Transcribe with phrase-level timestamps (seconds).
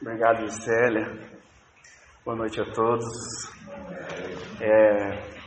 [0.00, 1.10] Obrigado, Célia.
[2.24, 3.04] Boa noite a todos.
[4.60, 5.38] É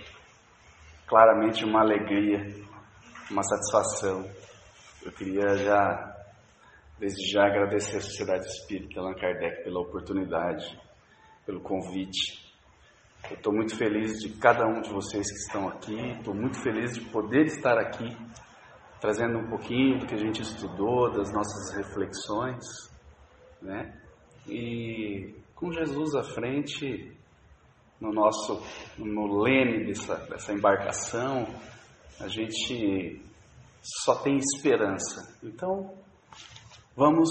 [1.07, 2.53] claramente uma alegria,
[3.29, 4.29] uma satisfação.
[5.05, 6.17] Eu queria já,
[6.99, 10.77] desde já, agradecer à Sociedade Espírita Allan Kardec pela oportunidade,
[11.45, 12.53] pelo convite.
[13.29, 16.91] Eu estou muito feliz de cada um de vocês que estão aqui, estou muito feliz
[16.93, 18.17] de poder estar aqui,
[18.99, 22.65] trazendo um pouquinho do que a gente estudou, das nossas reflexões,
[23.61, 24.00] né?
[24.47, 27.11] E com Jesus à frente,
[27.99, 28.61] no nosso,
[28.97, 31.47] no leme dessa, dessa embarcação,
[32.19, 33.21] a gente
[33.81, 35.37] só tem esperança.
[35.43, 35.93] Então,
[36.95, 37.29] vamos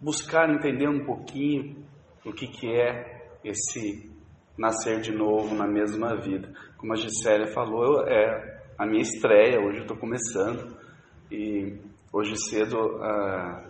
[0.00, 1.84] buscar entender um pouquinho
[2.24, 4.10] o que, que é esse
[4.56, 6.52] nascer de novo na mesma vida.
[6.76, 10.76] Como a Gisélia falou, é a minha estreia, hoje eu estou começando.
[11.30, 11.78] E
[12.12, 13.64] hoje cedo, ah,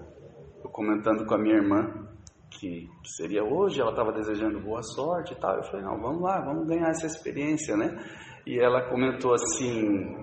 [0.73, 2.04] comentando com a minha irmã,
[2.59, 5.57] que seria hoje, ela estava desejando boa sorte e tal.
[5.57, 7.97] Eu falei, não, vamos lá, vamos ganhar essa experiência, né?
[8.47, 10.17] E ela comentou assim,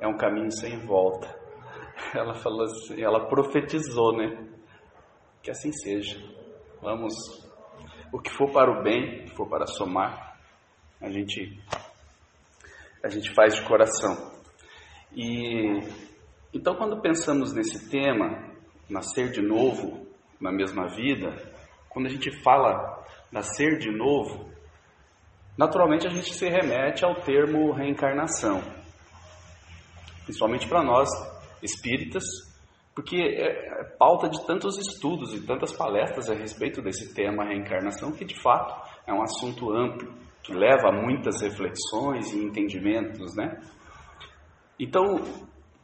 [0.00, 1.42] é um caminho sem volta.
[2.12, 4.48] Ela falou assim, ela profetizou, né?
[5.42, 6.20] Que assim seja.
[6.82, 7.14] Vamos
[8.12, 10.38] o que for para o bem, o que for para somar,
[11.00, 11.60] a gente
[13.02, 14.32] a gente faz de coração.
[15.12, 15.80] E
[16.52, 18.52] então quando pensamos nesse tema,
[18.88, 20.06] nascer de novo
[20.44, 21.34] na mesma vida,
[21.88, 24.50] quando a gente fala nascer de novo,
[25.56, 28.60] naturalmente a gente se remete ao termo reencarnação.
[30.24, 31.08] Principalmente para nós
[31.62, 32.22] espíritas,
[32.94, 38.12] porque é, é pauta de tantos estudos e tantas palestras a respeito desse tema reencarnação
[38.12, 38.74] que de fato
[39.06, 43.62] é um assunto amplo que leva a muitas reflexões e entendimentos, né?
[44.78, 45.16] Então,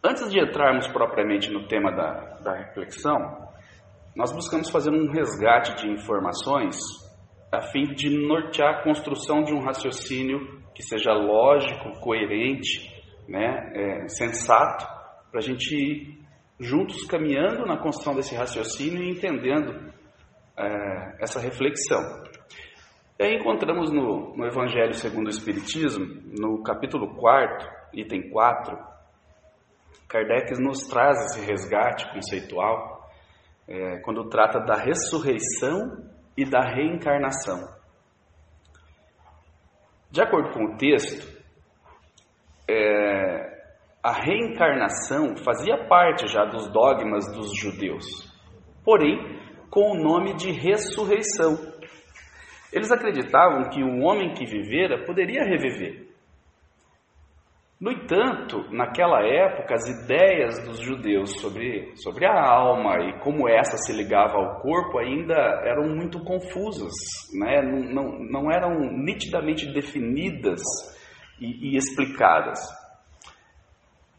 [0.05, 3.50] antes de entrarmos propriamente no tema da, da reflexão,
[4.21, 6.77] nós buscamos fazer um resgate de informações
[7.51, 12.87] a fim de nortear a construção de um raciocínio que seja lógico, coerente,
[13.27, 14.85] né, é, sensato,
[15.31, 16.21] para a gente ir
[16.61, 19.91] juntos caminhando na construção desse raciocínio e entendendo
[20.55, 22.03] é, essa reflexão.
[23.19, 26.05] E aí encontramos no, no Evangelho segundo o Espiritismo,
[26.39, 28.77] no capítulo 4, item 4,
[30.07, 33.00] Kardec nos traz esse resgate conceitual
[33.71, 37.61] é, quando trata da ressurreição e da reencarnação.
[40.11, 41.41] De acordo com o texto,
[42.69, 43.63] é,
[44.03, 48.05] a reencarnação fazia parte já dos dogmas dos judeus,
[48.85, 49.39] porém
[49.71, 51.57] com o nome de ressurreição.
[52.73, 56.10] Eles acreditavam que um homem que vivera poderia reviver.
[57.81, 63.79] No entanto, naquela época, as ideias dos judeus sobre, sobre a alma e como essa
[63.79, 66.93] se ligava ao corpo ainda eram muito confusas,
[67.33, 67.63] né?
[67.63, 70.61] não, não, não eram nitidamente definidas
[71.41, 72.59] e, e explicadas.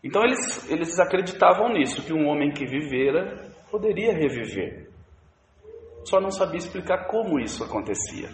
[0.04, 4.90] Então eles, eles acreditavam nisso, que um homem que vivera poderia reviver.
[6.04, 8.28] Só não sabia explicar como isso acontecia.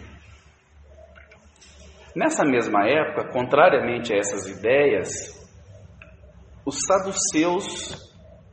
[2.14, 5.38] Nessa mesma época, contrariamente a essas ideias,
[6.64, 7.96] os saduceus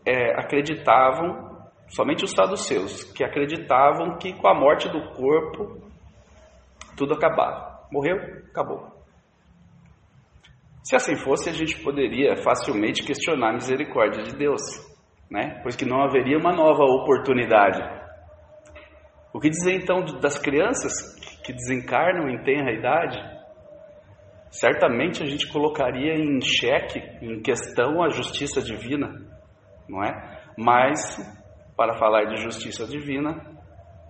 [0.06, 5.82] é, acreditavam, somente os saduceus, que acreditavam que com a morte do corpo
[6.96, 7.86] tudo acabava.
[7.92, 8.18] Morreu,
[8.50, 8.96] acabou.
[10.84, 14.62] Se assim fosse, a gente poderia facilmente questionar a misericórdia de Deus,
[15.30, 15.60] né?
[15.64, 17.82] pois que não haveria uma nova oportunidade.
[19.34, 20.94] O que dizer então das crianças
[21.44, 23.35] que desencarnam em tenra idade?
[24.50, 29.14] Certamente a gente colocaria em xeque, em questão, a justiça divina,
[29.88, 30.42] não é?
[30.58, 31.18] Mas,
[31.76, 33.36] para falar de justiça divina,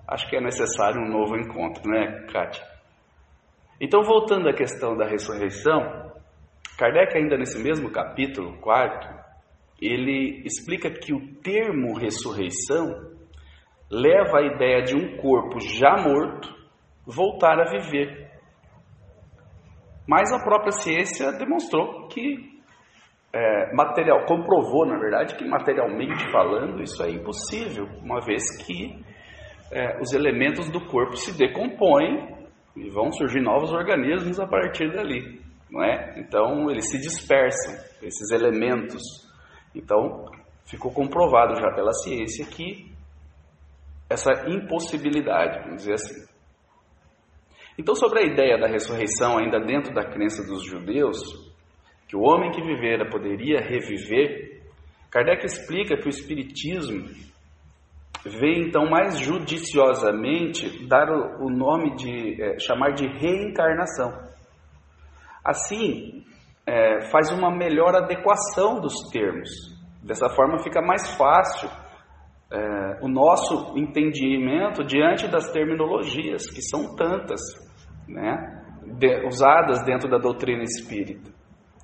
[0.08, 2.64] acho que é necessário um novo encontro, né, Kátia?
[3.82, 5.82] Então, voltando à questão da ressurreição,
[6.78, 9.08] Kardec, ainda nesse mesmo capítulo, quarto,
[9.82, 13.16] ele explica que o termo ressurreição
[13.90, 16.54] leva a ideia de um corpo já morto
[17.06, 18.25] voltar a viver.
[20.08, 22.62] Mas a própria ciência demonstrou que,
[23.34, 29.04] é, material, comprovou, na verdade, que materialmente falando isso é impossível, uma vez que
[29.72, 32.36] é, os elementos do corpo se decompõem
[32.76, 36.14] e vão surgir novos organismos a partir dali não é?
[36.18, 39.02] Então eles se dispersam, esses elementos.
[39.74, 40.26] Então
[40.66, 42.94] ficou comprovado já pela ciência que
[44.10, 46.35] essa impossibilidade, vamos dizer assim.
[47.78, 51.18] Então, sobre a ideia da ressurreição, ainda dentro da crença dos judeus,
[52.08, 54.62] que o homem que vivera poderia reviver,
[55.12, 57.08] Kardec explica que o Espiritismo
[58.26, 64.12] vê então mais judiciosamente dar o, nome de é, chamar de reencarnação.
[65.44, 66.24] Assim,
[66.66, 69.50] é, faz uma melhor adequação dos termos.
[70.04, 71.70] Dessa forma fica mais fácil
[72.52, 77.42] é, o nosso entendimento diante das terminologias, que são tantas,
[78.08, 78.64] né,
[78.98, 81.32] de, usadas dentro da doutrina espírita,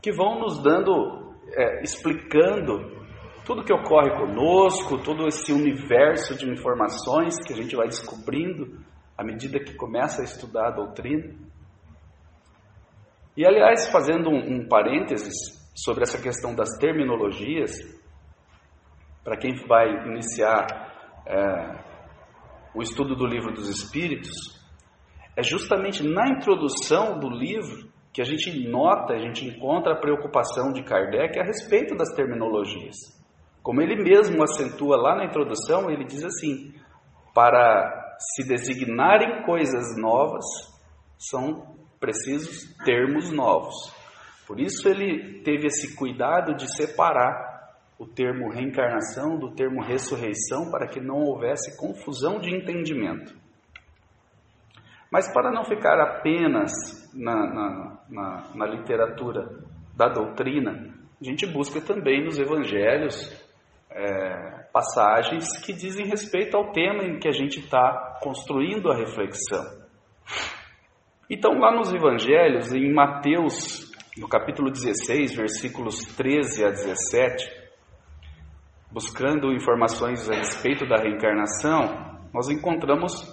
[0.02, 3.02] que vão nos dando, é, explicando
[3.46, 8.80] tudo que ocorre conosco, todo esse universo de informações que a gente vai descobrindo
[9.18, 11.36] à medida que começa a estudar a doutrina.
[13.36, 15.34] E aliás, fazendo um, um parênteses
[15.76, 17.72] sobre essa questão das terminologias,
[19.24, 20.66] para quem vai iniciar
[21.26, 21.84] é,
[22.74, 24.61] o estudo do livro dos Espíritos,
[25.36, 30.74] é justamente na introdução do livro que a gente nota, a gente encontra a preocupação
[30.74, 32.98] de Kardec a respeito das terminologias.
[33.64, 36.74] Como ele mesmo acentua lá na introdução, ele diz assim:
[37.34, 40.44] para se designarem coisas novas,
[41.18, 43.76] são precisos termos novos.
[44.48, 47.52] Por isso ele teve esse cuidado de separar
[47.98, 53.41] o termo reencarnação do termo ressurreição para que não houvesse confusão de entendimento.
[55.12, 56.72] Mas para não ficar apenas
[57.14, 59.60] na, na, na, na literatura
[59.96, 63.30] da doutrina, a gente busca também nos evangelhos
[63.92, 69.82] é, passagens que dizem respeito ao tema em que a gente está construindo a reflexão.
[71.30, 77.62] Então, lá nos evangelhos, em Mateus, no capítulo 16, versículos 13 a 17,
[78.92, 83.31] buscando informações a respeito da reencarnação, nós encontramos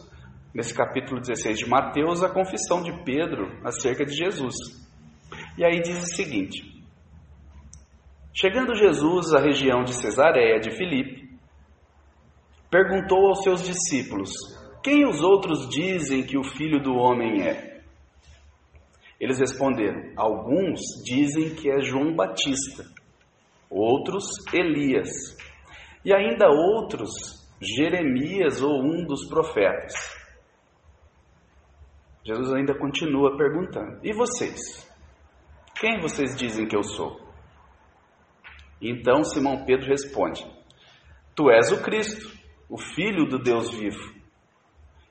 [0.55, 4.55] nesse capítulo 16 de Mateus a confissão de Pedro acerca de Jesus.
[5.57, 6.63] E aí diz o seguinte:
[8.33, 11.29] Chegando Jesus à região de Cesareia de Filipe,
[12.71, 14.31] perguntou aos seus discípulos:
[14.83, 17.83] Quem os outros dizem que o filho do homem é?
[19.21, 22.85] Eles responderam: Alguns dizem que é João Batista,
[23.69, 25.37] outros Elias
[26.05, 27.11] e ainda outros,
[27.61, 30.18] Jeremias ou um dos profetas.
[32.29, 34.87] Jesus ainda continua perguntando: E vocês?
[35.81, 37.19] Quem vocês dizem que eu sou?
[38.83, 40.47] Então Simão Pedro responde:
[41.35, 42.31] Tu és o Cristo,
[42.69, 44.15] o Filho do Deus vivo.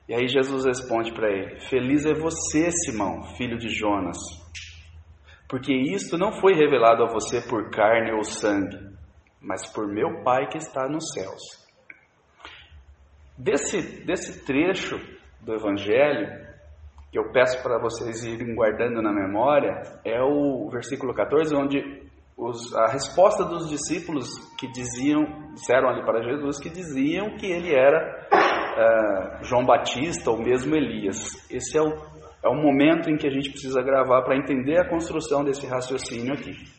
[0.08, 4.16] E aí Jesus responde para ele: Feliz é você, Simão, filho de Jonas,
[5.48, 8.78] porque isto não foi revelado a você por carne ou sangue,
[9.40, 11.42] mas por meu Pai que está nos céus.
[13.36, 14.96] Desse, desse trecho
[15.40, 16.47] do Evangelho,
[17.10, 22.74] que eu peço para vocês irem guardando na memória, é o versículo 14, onde os,
[22.74, 25.24] a resposta dos discípulos que diziam,
[25.54, 31.18] disseram ali para Jesus, que diziam que ele era uh, João Batista ou mesmo Elias.
[31.50, 31.92] Esse é o,
[32.44, 36.34] é o momento em que a gente precisa gravar para entender a construção desse raciocínio
[36.34, 36.77] aqui.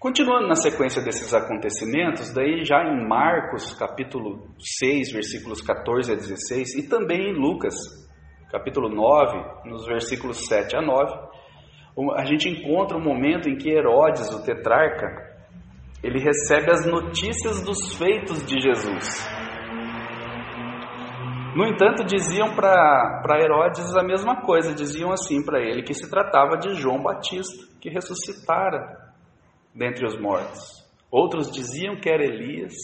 [0.00, 6.74] Continuando na sequência desses acontecimentos, daí já em Marcos, capítulo 6, versículos 14 a 16,
[6.76, 7.74] e também em Lucas,
[8.50, 11.12] capítulo 9, nos versículos 7 a 9,
[12.16, 15.06] a gente encontra o um momento em que Herodes, o tetrarca,
[16.02, 19.28] ele recebe as notícias dos feitos de Jesus.
[21.54, 26.56] No entanto, diziam para Herodes a mesma coisa, diziam assim para ele que se tratava
[26.56, 29.09] de João Batista, que ressuscitara
[29.74, 30.80] dentre os mortos.
[31.10, 32.74] Outros diziam que era Elias,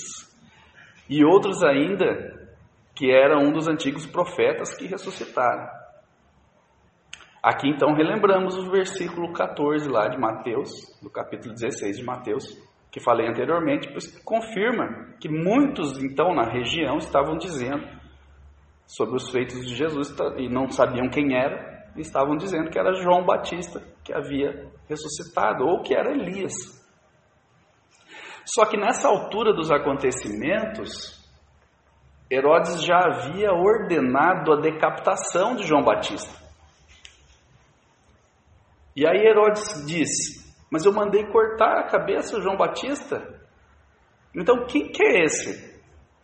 [1.08, 2.34] e outros ainda
[2.94, 5.68] que era um dos antigos profetas que ressuscitaram.
[7.42, 12.44] Aqui então relembramos o versículo 14 lá de Mateus, do capítulo 16 de Mateus,
[12.90, 17.86] que falei anteriormente, pois confirma que muitos então na região estavam dizendo
[18.86, 22.94] sobre os feitos de Jesus e não sabiam quem era, e estavam dizendo que era
[22.94, 26.52] João Batista que havia ressuscitado ou que era Elias.
[28.46, 31.20] Só que nessa altura dos acontecimentos,
[32.30, 36.32] Herodes já havia ordenado a decapitação de João Batista.
[38.94, 40.08] E aí Herodes diz:
[40.70, 43.34] Mas eu mandei cortar a cabeça de João Batista.
[44.34, 45.76] Então quem que é esse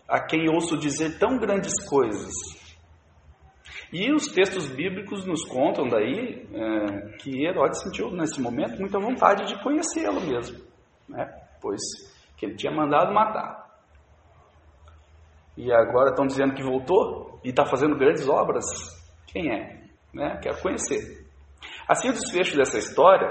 [0.09, 2.33] a quem ouço dizer tão grandes coisas?
[3.93, 9.47] E os textos bíblicos nos contam daí é, que Herodes sentiu nesse momento muita vontade
[9.47, 10.65] de conhecê-lo mesmo,
[11.09, 11.27] né?
[11.61, 11.81] pois
[12.43, 13.71] que ele tinha mandado matar.
[15.57, 18.65] E agora estão dizendo que voltou e está fazendo grandes obras.
[19.29, 19.85] Quem é?
[20.13, 20.41] Né?
[20.43, 21.25] Quero conhecer.
[21.89, 23.29] Assim, o desfecho dessa história,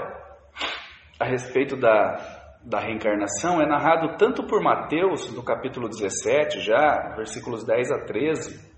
[1.20, 7.66] a respeito da, da reencarnação é narrado tanto por Mateus, no capítulo 17, já, versículos
[7.66, 8.72] 10 a 13,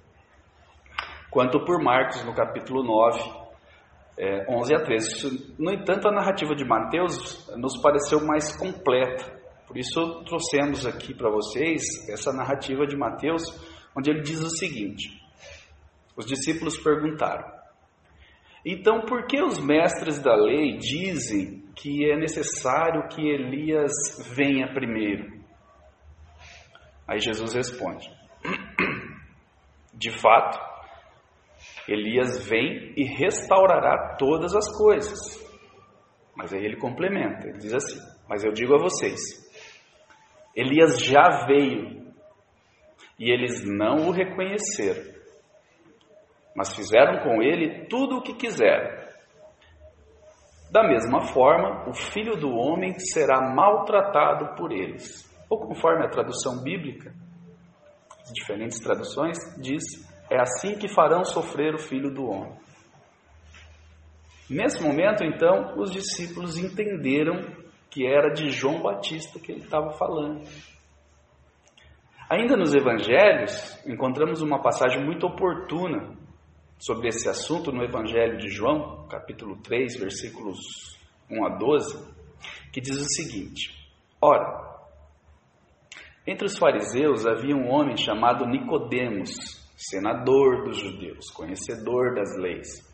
[1.31, 3.21] quanto por Marcos, no capítulo 9,
[4.19, 5.55] é, 11 a 13.
[5.61, 9.44] No entanto, a narrativa de Mateus nos pareceu mais completa.
[9.67, 13.43] Por isso, trouxemos aqui para vocês essa narrativa de Mateus,
[13.97, 15.21] onde ele diz o seguinte:
[16.17, 17.53] Os discípulos perguntaram.
[18.65, 23.93] Então, por que os mestres da lei dizem que é necessário que Elias
[24.35, 25.43] venha primeiro?
[27.07, 28.09] Aí Jesus responde:
[29.93, 30.59] De fato,
[31.87, 35.45] Elias vem e restaurará todas as coisas.
[36.35, 39.44] Mas aí ele complementa, ele diz assim: Mas eu digo a vocês,
[40.55, 42.13] Elias já veio
[43.19, 45.15] e eles não o reconheceram
[46.55, 49.03] mas fizeram com ele tudo o que quiseram.
[50.71, 55.25] Da mesma forma, o filho do homem será maltratado por eles.
[55.51, 57.13] Ou conforme a tradução bíblica,
[58.33, 59.83] diferentes traduções, diz:
[60.31, 62.57] é assim que farão sofrer o filho do homem.
[64.49, 67.41] Nesse momento, então, os discípulos entenderam
[67.95, 70.43] que era de João Batista que ele estava falando.
[72.29, 76.13] Ainda nos evangelhos, encontramos uma passagem muito oportuna
[76.77, 80.59] sobre esse assunto no Evangelho de João, capítulo 3, versículos
[81.31, 82.15] 1 a 12,
[82.73, 83.73] que diz o seguinte:
[84.21, 84.75] Ora,
[86.27, 89.37] entre os fariseus havia um homem chamado Nicodemos,
[89.77, 92.93] senador dos judeus, conhecedor das leis,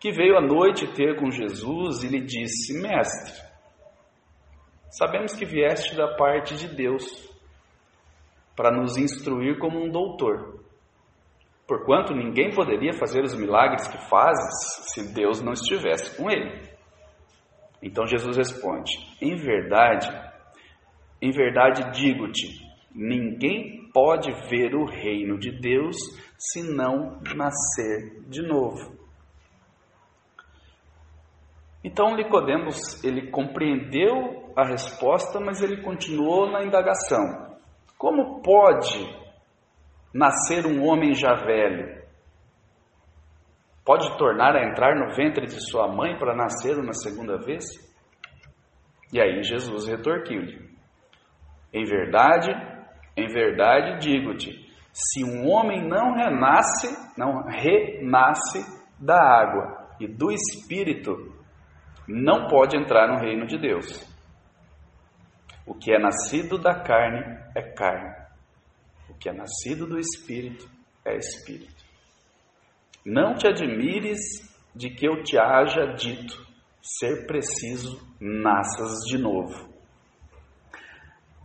[0.00, 3.51] que veio à noite ter com Jesus e lhe disse: Mestre,
[4.92, 7.04] sabemos que vieste da parte de Deus
[8.54, 10.62] para nos instruir como um doutor.
[11.66, 16.70] Porquanto ninguém poderia fazer os milagres que fazes se Deus não estivesse com ele.
[17.82, 20.08] Então Jesus responde: Em verdade,
[21.20, 22.60] em verdade digo-te,
[22.94, 25.96] ninguém pode ver o reino de Deus
[26.36, 29.00] se não nascer de novo.
[31.84, 37.56] Então Nicodemos, ele compreendeu a resposta, mas ele continuou na indagação.
[37.98, 39.04] Como pode
[40.12, 42.02] nascer um homem já velho?
[43.84, 47.64] Pode tornar a entrar no ventre de sua mãe para nascer uma segunda vez?
[49.12, 50.70] E aí Jesus retorquiu-lhe:
[51.72, 52.50] Em verdade,
[53.16, 54.50] em verdade digo-te,
[54.92, 58.60] se um homem não renasce, não renasce
[59.00, 61.12] da água e do espírito,
[62.06, 64.11] não pode entrar no reino de Deus.
[65.66, 67.20] O que é nascido da carne
[67.54, 68.14] é carne,
[69.08, 70.68] o que é nascido do Espírito
[71.04, 71.82] é Espírito.
[73.04, 74.18] Não te admires
[74.74, 76.46] de que eu te haja dito
[76.80, 79.72] ser preciso nasças de novo.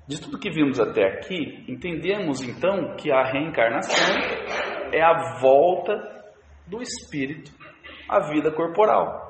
[0.08, 4.16] De tudo que vimos até aqui, entendemos então que a reencarnação
[4.94, 5.94] é a volta
[6.66, 7.52] do espírito
[8.08, 9.28] à vida corporal.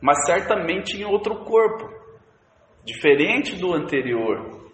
[0.00, 1.88] Mas certamente em outro corpo,
[2.86, 4.70] diferente do anterior,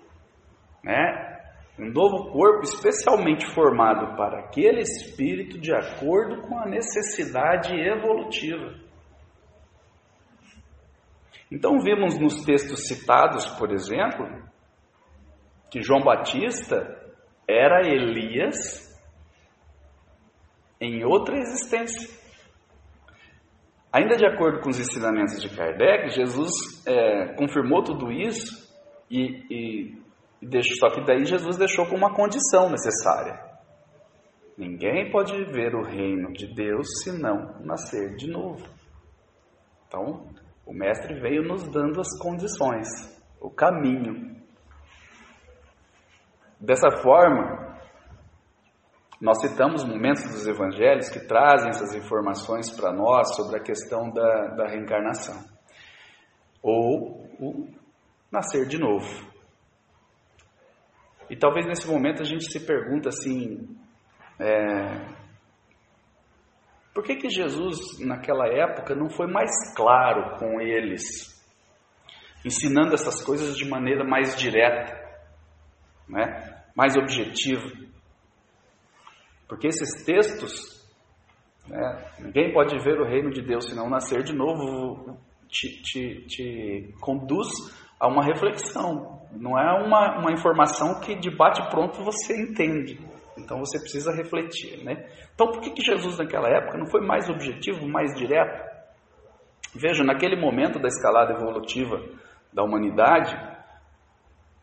[0.84, 1.30] né?
[1.78, 8.74] Um novo corpo especialmente formado para aquele espírito de acordo com a necessidade evolutiva.
[11.50, 14.26] Então, vimos nos textos citados, por exemplo,
[15.70, 16.76] que João Batista
[17.48, 18.92] era Elias
[20.78, 22.21] em outra existência.
[23.92, 26.50] Ainda de acordo com os ensinamentos de Kardec, Jesus
[26.86, 28.72] é, confirmou tudo isso
[29.10, 30.02] e, e
[30.80, 33.38] só que daí Jesus deixou com uma condição necessária.
[34.56, 38.66] Ninguém pode ver o reino de Deus se não nascer de novo.
[39.86, 40.26] Então,
[40.66, 42.88] o Mestre veio nos dando as condições,
[43.40, 44.40] o caminho.
[46.58, 47.61] Dessa forma,
[49.22, 54.48] nós citamos momentos dos evangelhos que trazem essas informações para nós sobre a questão da,
[54.48, 55.48] da reencarnação.
[56.60, 57.68] Ou o
[58.32, 59.06] nascer de novo.
[61.30, 63.78] E talvez nesse momento a gente se pergunta assim:
[64.40, 65.06] é,
[66.92, 71.40] por que, que Jesus, naquela época, não foi mais claro com eles,
[72.44, 74.92] ensinando essas coisas de maneira mais direta,
[76.08, 76.64] né?
[76.74, 77.82] mais objetiva?
[79.48, 80.86] Porque esses textos,
[81.68, 85.18] né, ninguém pode ver o reino de Deus se não nascer de novo,
[85.48, 87.48] te, te, te conduz
[88.00, 89.20] a uma reflexão.
[89.32, 92.98] Não é uma, uma informação que de bate pronto você entende.
[93.38, 95.06] Então você precisa refletir, né?
[95.34, 98.72] Então por que, que Jesus naquela época não foi mais objetivo, mais direto?
[99.74, 101.98] Veja, naquele momento da escalada evolutiva
[102.52, 103.34] da humanidade,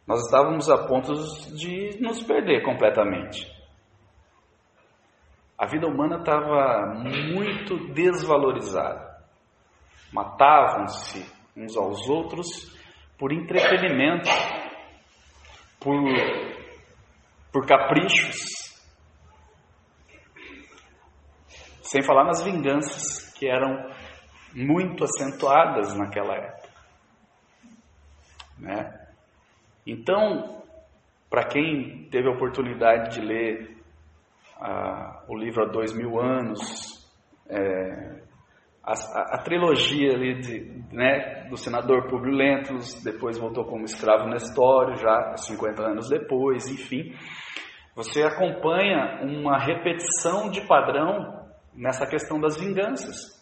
[0.06, 1.14] nós estávamos a ponto
[1.56, 3.48] de nos perder completamente.
[5.60, 9.22] A vida humana estava muito desvalorizada.
[10.14, 12.48] Matavam-se uns aos outros
[13.18, 14.30] por entretenimento,
[15.78, 16.02] por,
[17.52, 18.38] por caprichos,
[21.82, 23.92] sem falar nas vinganças que eram
[24.56, 26.70] muito acentuadas naquela época.
[28.58, 29.08] Né?
[29.86, 30.64] Então,
[31.30, 33.79] para quem teve a oportunidade de ler
[35.28, 37.08] o livro há dois mil anos,
[37.50, 38.22] é,
[38.84, 44.28] a, a, a, trilogia ali de, né, do senador Publio Lentulus, depois voltou como escravo
[44.28, 47.16] Nestório, já 50 anos depois, enfim,
[47.96, 53.40] você acompanha uma repetição de padrão nessa questão das vinganças.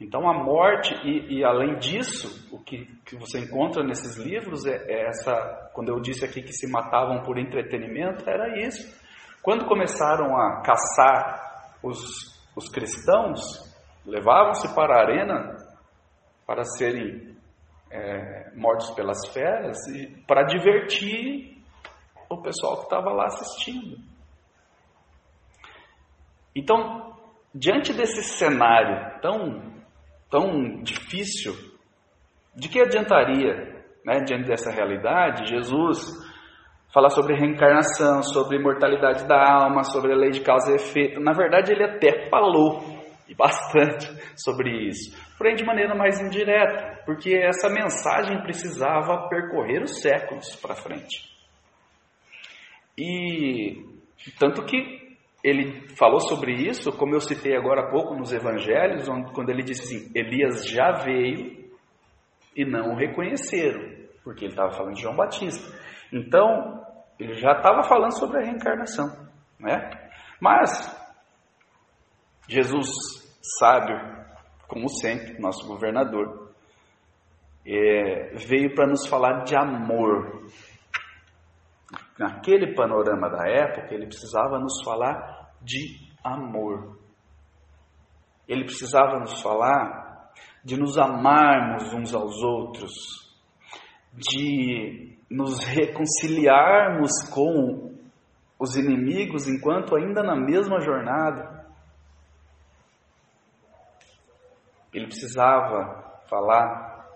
[0.00, 4.76] Então a morte, e, e além disso, o que, que, você encontra nesses livros é,
[4.88, 8.98] é, essa, quando eu disse aqui que se matavam por entretenimento, era isso.
[9.42, 11.98] Quando começaram a caçar os,
[12.56, 13.40] os cristãos,
[14.04, 15.56] levavam-se para a arena
[16.46, 17.36] para serem
[17.90, 21.62] é, mortos pelas feras, e, para divertir
[22.28, 23.96] o pessoal que estava lá assistindo.
[26.54, 27.16] Então,
[27.54, 29.70] diante desse cenário tão
[30.30, 31.52] tão difícil,
[32.54, 35.98] de que adiantaria, né, diante dessa realidade, Jesus
[36.92, 41.20] falar sobre reencarnação, sobre imortalidade da alma, sobre a lei de causa e efeito?
[41.20, 42.80] Na verdade, ele até falou
[43.28, 44.06] e bastante
[44.36, 50.74] sobre isso, porém de maneira mais indireta, porque essa mensagem precisava percorrer os séculos para
[50.74, 51.30] frente.
[52.98, 53.76] E
[54.38, 55.00] tanto que
[55.42, 59.62] ele falou sobre isso, como eu citei agora há pouco nos evangelhos, onde, quando ele
[59.62, 61.70] disse assim: Elias já veio
[62.54, 63.80] e não o reconheceram,
[64.22, 65.78] porque ele estava falando de João Batista.
[66.12, 66.79] Então,
[67.20, 69.06] ele já estava falando sobre a reencarnação,
[69.58, 69.90] né?
[70.40, 70.70] Mas,
[72.48, 72.88] Jesus,
[73.58, 73.94] sábio,
[74.66, 76.50] como sempre, nosso governador,
[77.66, 80.46] é, veio para nos falar de amor,
[82.18, 86.98] naquele panorama da época, ele precisava nos falar de amor.
[88.48, 90.32] Ele precisava nos falar
[90.64, 93.29] de nos amarmos uns aos outros,
[94.12, 97.98] de nos reconciliarmos com
[98.58, 101.66] os inimigos enquanto ainda na mesma jornada.
[104.92, 107.08] Ele precisava falar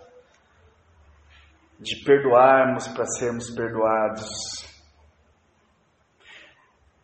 [1.78, 4.30] de perdoarmos para sermos perdoados,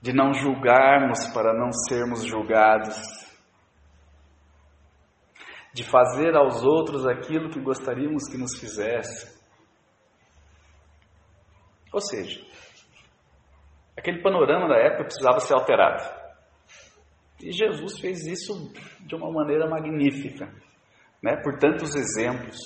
[0.01, 2.97] de não julgarmos para não sermos julgados,
[5.75, 9.40] de fazer aos outros aquilo que gostaríamos que nos fizesse.
[11.93, 12.41] Ou seja,
[13.97, 16.03] aquele panorama da época precisava ser alterado.
[17.43, 20.53] E Jesus fez isso de uma maneira magnífica,
[21.23, 21.37] né?
[21.43, 22.57] por tantos exemplos.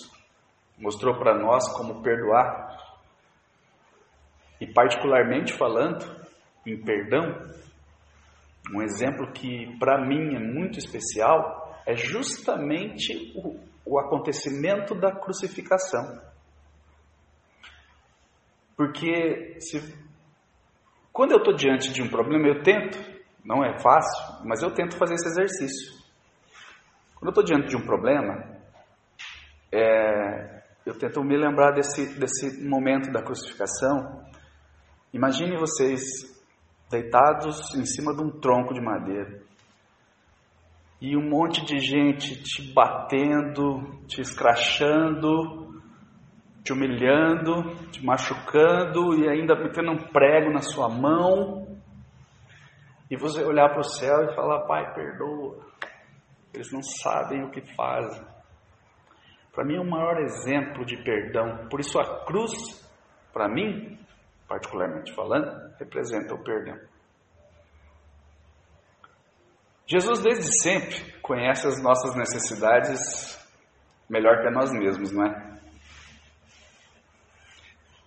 [0.76, 2.76] Mostrou para nós como perdoar.
[4.60, 6.04] E, particularmente falando,
[6.66, 7.22] em perdão,
[8.74, 16.20] um exemplo que para mim é muito especial é justamente o, o acontecimento da crucificação.
[18.76, 19.94] Porque se,
[21.12, 22.98] quando eu estou diante de um problema, eu tento,
[23.44, 25.92] não é fácil, mas eu tento fazer esse exercício.
[27.14, 28.54] Quando eu estou diante de um problema,
[29.72, 34.22] é, eu tento me lembrar desse, desse momento da crucificação.
[35.12, 36.02] Imagine vocês
[36.90, 39.40] deitados em cima de um tronco de madeira.
[41.00, 45.63] E um monte de gente te batendo, te escrachando,
[46.64, 51.78] te humilhando, te machucando e ainda metendo um prego na sua mão.
[53.10, 55.62] E você olhar para o céu e falar: Pai, perdoa.
[56.54, 58.24] Eles não sabem o que fazem.
[59.52, 61.68] Para mim é o maior exemplo de perdão.
[61.68, 62.52] Por isso a cruz,
[63.32, 63.98] para mim,
[64.48, 66.78] particularmente falando, representa o perdão.
[69.86, 73.38] Jesus, desde sempre, conhece as nossas necessidades
[74.08, 75.53] melhor que nós mesmos, não é?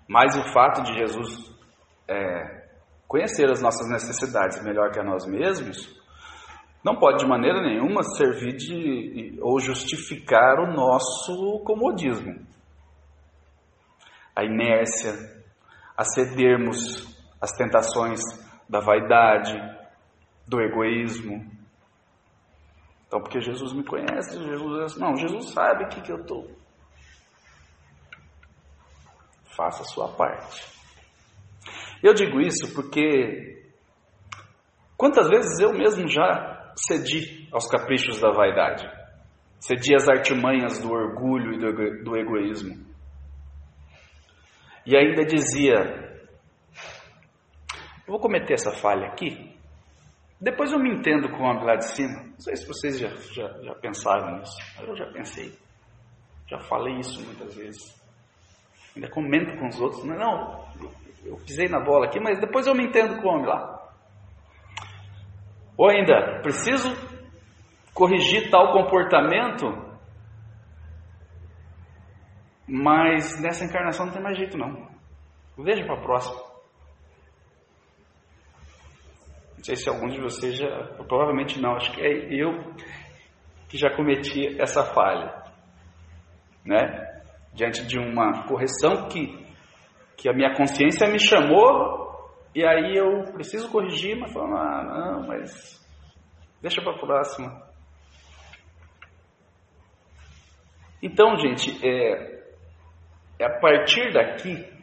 [0.07, 1.53] Mas o fato de Jesus
[2.07, 2.67] é,
[3.07, 5.95] conhecer as nossas necessidades melhor que a nós mesmos
[6.83, 12.47] não pode de maneira nenhuma servir de ou justificar o nosso comodismo.
[14.33, 15.13] A inércia,
[15.97, 17.05] a cedermos
[17.41, 18.21] às tentações
[18.69, 19.53] da vaidade,
[20.47, 21.45] do egoísmo.
[23.05, 26.66] Então, porque Jesus me conhece, Jesus não, Jesus sabe o que, que eu estou
[29.57, 30.63] faça a sua parte.
[32.03, 33.65] Eu digo isso porque
[34.95, 38.87] quantas vezes eu mesmo já cedi aos caprichos da vaidade,
[39.59, 42.85] cedi às artimanhas do orgulho e do, egoísmo.
[44.85, 45.75] E ainda dizia:
[48.07, 49.57] vou cometer essa falha aqui,
[50.39, 52.23] depois eu me entendo com o homem lá de cima.
[52.23, 55.51] Não sei se vocês já, já, já pensaram nisso, eu já pensei.
[56.47, 58.06] Já falei isso muitas vezes.
[58.97, 60.03] Ainda comento com os outros.
[60.03, 60.67] Não, não
[61.23, 63.93] eu pisei na bola aqui, mas depois eu me entendo com o homem lá.
[65.77, 66.89] Ou ainda, preciso
[67.93, 69.67] corrigir tal comportamento,
[72.67, 74.89] mas nessa encarnação não tem mais jeito não.
[75.55, 76.41] Veja para a próxima.
[79.57, 80.67] Não sei se alguns de vocês já,
[81.07, 82.73] provavelmente não, acho que é eu
[83.69, 85.43] que já cometi essa falha,
[86.65, 87.06] né?
[87.57, 89.45] Diante de uma correção que,
[90.15, 92.07] que a minha consciência me chamou
[92.53, 95.85] e aí eu preciso corrigir, mas falando, ah, não, mas
[96.61, 97.67] deixa para a próxima.
[101.01, 102.53] Então, gente, é,
[103.39, 104.77] é a partir daqui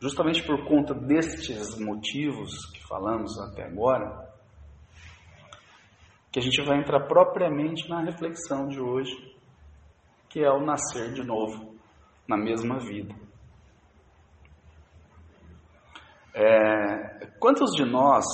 [0.00, 4.28] Justamente por conta destes motivos que falamos até agora,
[6.30, 9.12] que a gente vai entrar propriamente na reflexão de hoje,
[10.28, 11.67] que é o nascer de novo
[12.28, 13.14] na mesma vida.
[16.34, 18.24] É, quantos de nós,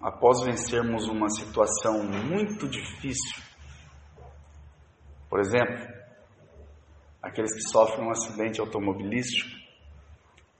[0.00, 3.42] após vencermos uma situação muito difícil,
[5.28, 5.88] por exemplo,
[7.22, 9.58] aqueles que sofrem um acidente automobilístico,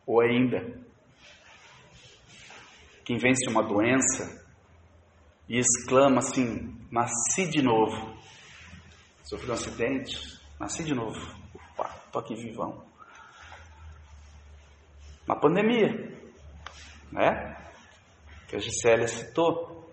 [0.06, 0.80] ou ainda,
[3.04, 4.44] quem vence uma doença
[5.48, 8.18] e exclama assim: Nasci de novo.
[9.24, 10.16] Sofreu um acidente,
[10.58, 11.20] nasci de novo.
[12.12, 12.82] Tô aqui vivão.
[15.26, 15.92] Uma pandemia,
[17.12, 17.56] né?
[18.48, 19.88] Que a Gisélia citou.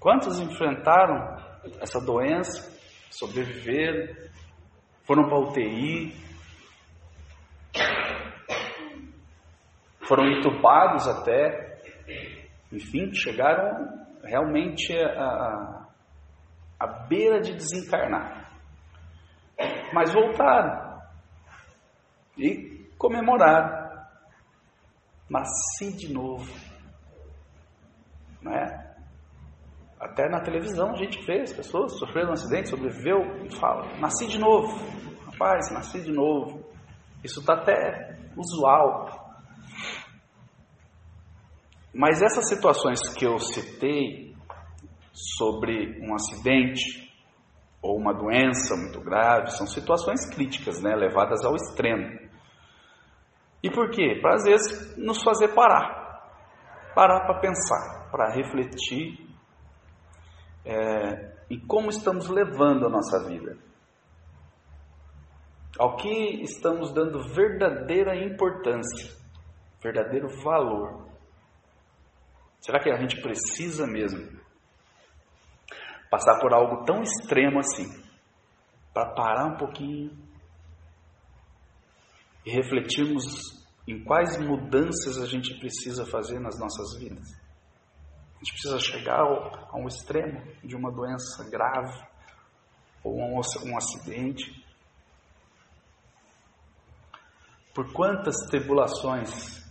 [0.00, 1.36] Quantos enfrentaram
[1.80, 2.76] essa doença,
[3.10, 4.12] sobreviveram,
[5.04, 6.16] foram para UTI,
[10.00, 11.80] foram entubados até,
[12.72, 14.92] enfim, chegaram realmente
[16.80, 18.41] à beira de desencarnar.
[19.92, 21.00] Mas voltaram
[22.36, 23.82] e comemoraram.
[25.28, 26.52] Nasci de novo.
[28.40, 28.94] Né?
[29.98, 34.26] Até na televisão a gente vê as pessoas sofrendo um acidente, sobreviveu e fala, nasci
[34.26, 34.76] de novo.
[35.30, 36.64] Rapaz, nasci de novo.
[37.24, 39.22] Isso está até usual
[41.94, 44.34] mas essas situações que eu citei
[45.12, 47.11] sobre um acidente
[47.82, 52.16] ou uma doença muito grave são situações críticas, né, levadas ao extremo.
[53.60, 54.20] E por quê?
[54.22, 56.30] Para às vezes nos fazer parar,
[56.94, 59.18] parar para pensar, para refletir
[60.64, 63.58] é, em como estamos levando a nossa vida,
[65.78, 69.10] ao que estamos dando verdadeira importância,
[69.82, 71.08] verdadeiro valor.
[72.60, 74.41] Será que a gente precisa mesmo
[76.12, 77.90] passar por algo tão extremo assim
[78.92, 80.10] para parar um pouquinho
[82.44, 83.24] e refletirmos
[83.88, 87.26] em quais mudanças a gente precisa fazer nas nossas vidas?
[88.34, 91.98] A gente precisa chegar ao, a um extremo de uma doença grave
[93.02, 94.62] ou um, um acidente.
[97.72, 99.62] Por quantas tribulações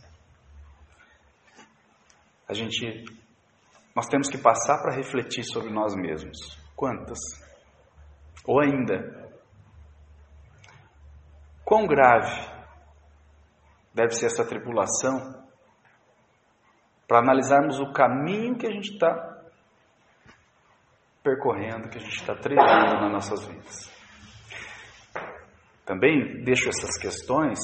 [2.48, 3.21] a gente
[3.96, 6.38] nós temos que passar para refletir sobre nós mesmos.
[6.76, 7.20] Quantas?
[8.46, 9.30] Ou ainda,
[11.64, 12.50] quão grave
[13.94, 15.42] deve ser essa tribulação
[17.08, 19.42] para analisarmos o caminho que a gente está
[21.22, 23.92] percorrendo, que a gente está trilhando nas nossas vidas.
[25.86, 27.60] Também deixo essas questões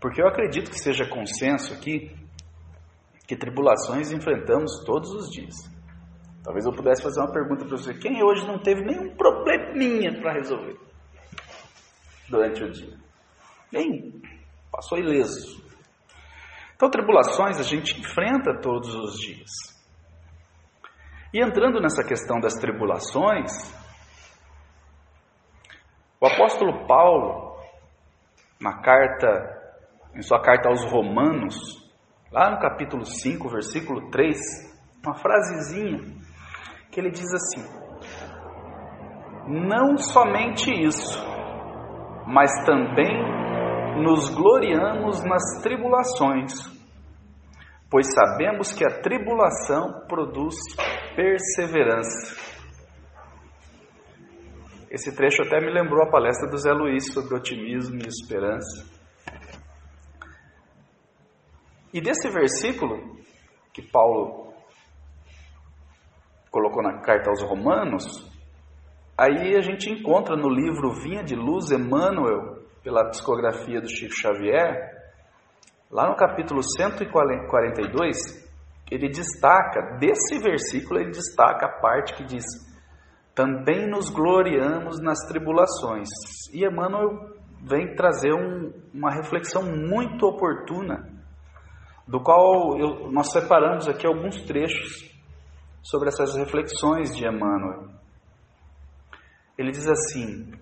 [0.00, 2.12] porque eu acredito que seja consenso aqui
[3.32, 5.54] que tribulações enfrentamos todos os dias.
[6.44, 10.34] Talvez eu pudesse fazer uma pergunta para você: quem hoje não teve nenhum probleminha para
[10.34, 10.78] resolver
[12.28, 12.94] durante o dia?
[13.72, 14.20] Nem
[14.70, 15.62] passou ileso.
[16.74, 19.50] Então, tribulações a gente enfrenta todos os dias.
[21.32, 23.50] E entrando nessa questão das tribulações,
[26.20, 27.56] o apóstolo Paulo,
[28.60, 31.81] na carta, em sua carta aos Romanos,
[32.32, 34.38] Lá no capítulo 5, versículo 3,
[35.04, 35.98] uma frasezinha
[36.90, 37.62] que ele diz assim:
[39.46, 41.22] Não somente isso,
[42.26, 43.22] mas também
[44.02, 46.54] nos gloriamos nas tribulações,
[47.90, 50.54] pois sabemos que a tribulação produz
[51.14, 52.34] perseverança.
[54.90, 59.01] Esse trecho até me lembrou a palestra do Zé Luiz sobre otimismo e esperança.
[61.92, 63.16] E desse versículo
[63.72, 64.52] que Paulo
[66.50, 68.04] colocou na carta aos Romanos,
[69.16, 74.90] aí a gente encontra no livro Vinha de Luz, Emmanuel, pela psicografia do Chico Xavier,
[75.90, 78.16] lá no capítulo 142,
[78.90, 82.44] ele destaca, desse versículo, ele destaca a parte que diz:
[83.34, 86.08] Também nos gloriamos nas tribulações.
[86.52, 91.11] E Emmanuel vem trazer um, uma reflexão muito oportuna,
[92.06, 95.10] do qual eu, nós separamos aqui alguns trechos
[95.82, 97.88] sobre essas reflexões de Emmanuel.
[99.56, 100.52] Ele diz assim: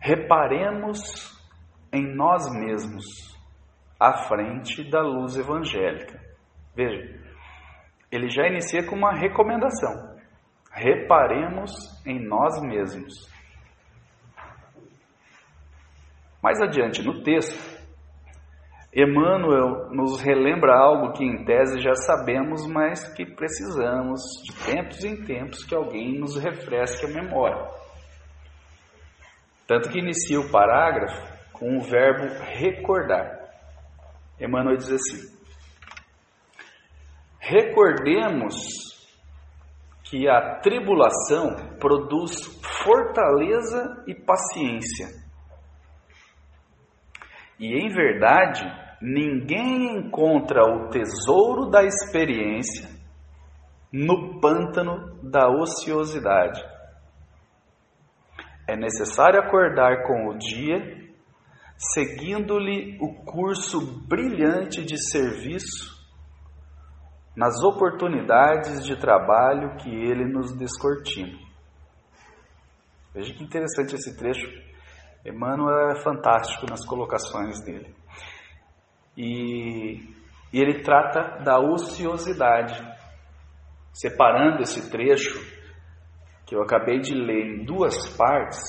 [0.00, 1.38] Reparemos
[1.92, 3.04] em nós mesmos
[3.98, 6.18] à frente da luz evangélica.
[6.74, 7.20] Veja,
[8.10, 10.18] ele já inicia com uma recomendação.
[10.72, 11.72] Reparemos
[12.06, 13.28] em nós mesmos.
[16.42, 17.79] Mais adiante no texto,
[18.92, 25.24] Emmanuel nos relembra algo que em tese já sabemos, mas que precisamos de tempos em
[25.24, 27.70] tempos que alguém nos refresque a memória.
[29.64, 33.38] Tanto que inicia o parágrafo com o verbo recordar.
[34.40, 35.38] Emmanuel diz assim:
[37.38, 38.56] Recordemos
[40.02, 42.44] que a tribulação produz
[42.82, 45.06] fortaleza e paciência.
[47.60, 48.64] E em verdade,
[49.02, 52.88] ninguém encontra o tesouro da experiência
[53.92, 56.58] no pântano da ociosidade.
[58.66, 60.78] É necessário acordar com o dia,
[61.76, 66.00] seguindo-lhe o curso brilhante de serviço
[67.36, 71.38] nas oportunidades de trabalho que ele nos descortina.
[73.12, 74.69] Veja que interessante esse trecho.
[75.24, 77.94] Emmanuel é fantástico nas colocações dele.
[79.16, 80.00] E,
[80.52, 82.80] e ele trata da ociosidade,
[83.92, 85.38] separando esse trecho
[86.46, 88.60] que eu acabei de ler em duas partes,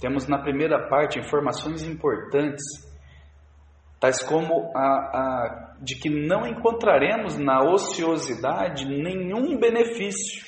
[0.00, 2.62] temos na primeira parte informações importantes,
[3.98, 10.46] tais como a, a de que não encontraremos na ociosidade nenhum benefício.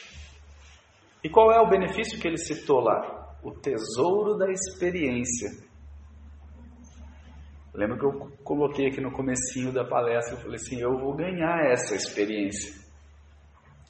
[1.24, 3.21] E qual é o benefício que ele citou lá?
[3.42, 5.50] O tesouro da experiência.
[7.74, 11.70] Lembra que eu coloquei aqui no comecinho da palestra, eu falei assim, eu vou ganhar
[11.70, 12.72] essa experiência.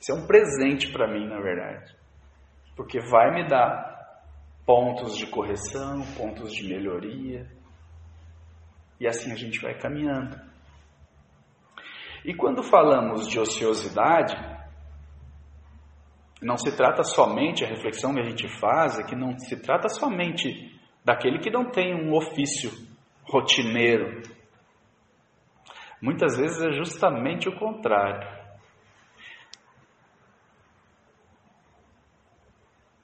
[0.00, 2.02] Isso é um presente para mim, na verdade
[2.76, 4.20] porque vai me dar
[4.64, 7.46] pontos de correção, pontos de melhoria,
[8.98, 10.36] e assim a gente vai caminhando.
[12.24, 14.34] E quando falamos de ociosidade,
[16.42, 19.88] não se trata somente, a reflexão que a gente faz é que não se trata
[19.88, 20.50] somente
[21.04, 22.70] daquele que não tem um ofício
[23.24, 24.22] rotineiro.
[26.00, 28.42] Muitas vezes é justamente o contrário.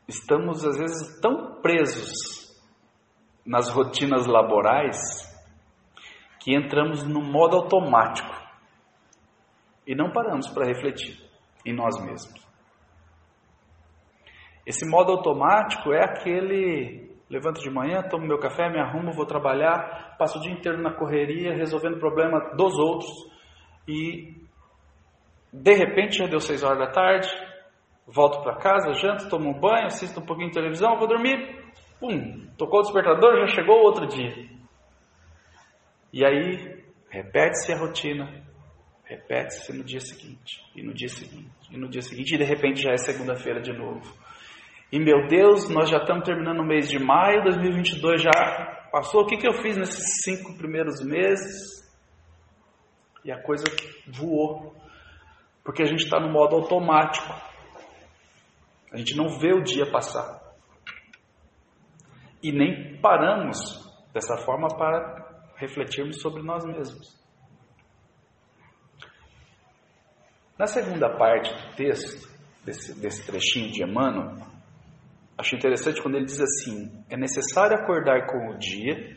[0.09, 2.13] estamos às vezes tão presos
[3.45, 4.97] nas rotinas laborais
[6.41, 8.35] que entramos no modo automático
[9.87, 11.23] e não paramos para refletir
[11.65, 12.48] em nós mesmos.
[14.69, 20.17] Esse modo automático é aquele levanto de manhã, tomo meu café, me arrumo, vou trabalhar,
[20.19, 23.11] passo o dia inteiro na correria, resolvendo problema dos outros
[23.87, 24.35] e
[25.53, 27.29] de repente já deu seis horas da tarde,
[28.11, 31.63] Volto para casa, janto, tomo um banho, assisto um pouquinho de televisão, vou dormir.
[32.01, 34.49] Pum, tocou o despertador, já chegou outro dia.
[36.11, 38.43] E aí, repete-se a rotina,
[39.05, 42.81] repete-se no dia seguinte, e no dia seguinte, e no dia seguinte, e de repente
[42.81, 44.01] já é segunda-feira de novo.
[44.91, 49.23] E meu Deus, nós já estamos terminando o mês de maio, 2022 já passou.
[49.23, 51.87] O que, que eu fiz nesses cinco primeiros meses?
[53.23, 53.65] E a coisa
[54.07, 54.75] voou,
[55.63, 57.29] porque a gente está no modo automático.
[58.91, 60.41] A gente não vê o dia passar.
[62.43, 63.59] E nem paramos
[64.15, 67.19] dessa forma para refletirmos sobre nós mesmos.
[70.59, 72.27] Na segunda parte do texto,
[72.65, 74.39] desse, desse trechinho de Emmanuel,
[75.39, 79.17] acho interessante quando ele diz assim: é necessário acordar com o dia,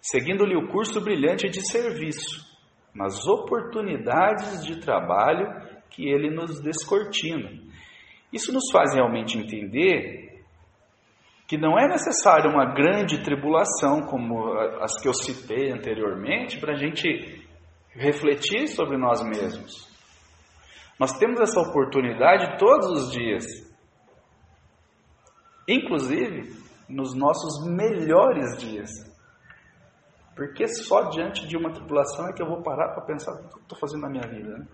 [0.00, 2.44] seguindo-lhe o curso brilhante de serviço,
[2.94, 5.46] nas oportunidades de trabalho
[5.88, 7.48] que ele nos descortina.
[8.32, 10.28] Isso nos faz realmente entender
[11.46, 16.76] que não é necessário uma grande tribulação como as que eu citei anteriormente para a
[16.76, 17.42] gente
[17.94, 19.88] refletir sobre nós mesmos.
[21.00, 23.44] Nós temos essa oportunidade todos os dias,
[25.68, 26.56] inclusive
[26.88, 28.90] nos nossos melhores dias.
[30.34, 33.58] Porque só diante de uma tribulação é que eu vou parar para pensar o que
[33.58, 34.56] eu estou fazendo na minha vida.
[34.56, 34.66] Né?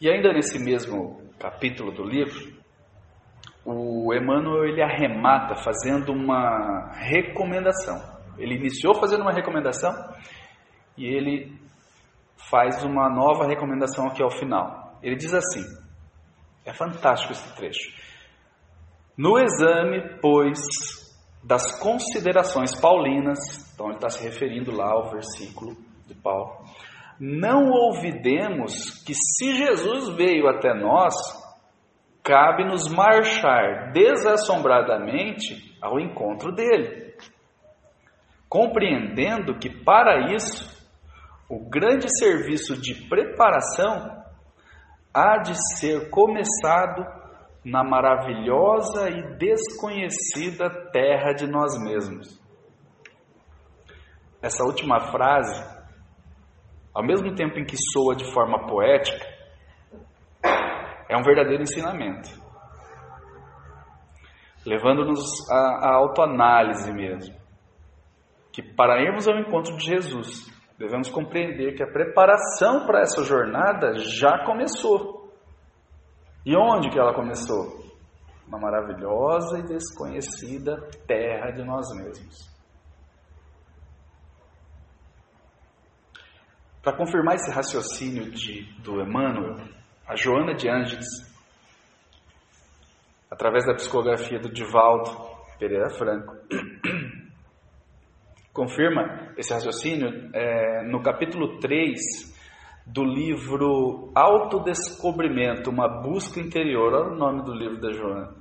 [0.00, 2.60] E ainda nesse mesmo capítulo do livro,
[3.64, 8.00] o Emmanuel ele arremata fazendo uma recomendação.
[8.36, 9.92] Ele iniciou fazendo uma recomendação
[10.96, 11.56] e ele
[12.50, 14.98] faz uma nova recomendação aqui ao final.
[15.02, 15.62] Ele diz assim:
[16.64, 17.92] é fantástico esse trecho.
[19.16, 20.58] No exame, pois,
[21.42, 23.38] das considerações paulinas,
[23.74, 26.64] então ele está se referindo lá ao versículo de Paulo,
[27.20, 31.14] não ouvidemos que se Jesus veio até nós,
[32.22, 37.14] cabe-nos marchar desassombradamente ao encontro dele,
[38.48, 40.70] compreendendo que para isso
[41.48, 44.21] o grande serviço de preparação
[45.14, 47.04] há de ser começado
[47.64, 52.40] na maravilhosa e desconhecida terra de nós mesmos.
[54.42, 55.72] Essa última frase
[56.94, 59.26] ao mesmo tempo em que soa de forma poética,
[61.08, 62.30] é um verdadeiro ensinamento,
[64.66, 67.34] levando-nos à, autoanálise mesmo.
[68.52, 70.46] Que para irmos ao encontro de Jesus,
[70.82, 75.32] devemos compreender que a preparação para essa jornada já começou.
[76.44, 77.80] E onde que ela começou?
[78.48, 82.50] Uma maravilhosa e desconhecida terra de nós mesmos.
[86.82, 89.64] Para confirmar esse raciocínio de, do Emmanuel,
[90.04, 91.06] a Joana de Ângeles,
[93.30, 95.12] através da psicografia do Divaldo
[95.60, 96.34] Pereira Franco,
[98.52, 101.98] confirma esse raciocínio é, no capítulo 3
[102.86, 108.34] do livro Autodescobrimento, uma busca interior, olha o nome do livro da Joana.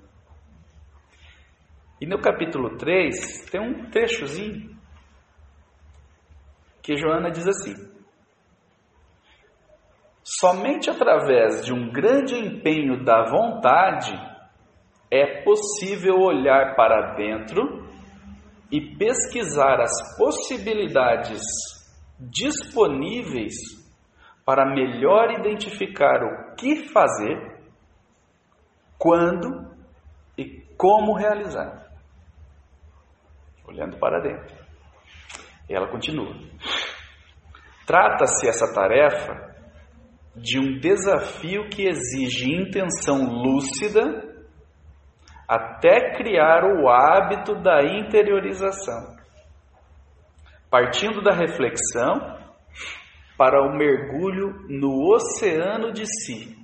[2.01, 4.75] E no capítulo 3 tem um trechozinho
[6.81, 7.75] que Joana diz assim:
[10.23, 14.11] Somente através de um grande empenho da vontade
[15.11, 17.87] é possível olhar para dentro
[18.71, 21.41] e pesquisar as possibilidades
[22.19, 23.53] disponíveis
[24.45, 27.59] para melhor identificar o que fazer,
[28.97, 29.75] quando
[30.37, 31.91] e como realizar.
[33.67, 34.55] Olhando para dentro.
[35.69, 36.33] Ela continua.
[37.85, 39.51] Trata-se essa tarefa
[40.35, 44.30] de um desafio que exige intenção lúcida
[45.51, 49.17] até criar o hábito da interiorização.
[50.69, 52.39] Partindo da reflexão
[53.37, 56.55] para o mergulho no oceano de si.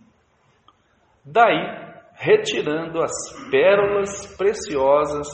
[1.25, 1.67] Daí,
[2.13, 3.11] retirando as
[3.51, 5.27] pérolas preciosas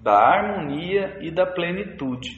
[0.00, 2.30] da harmonia e da plenitude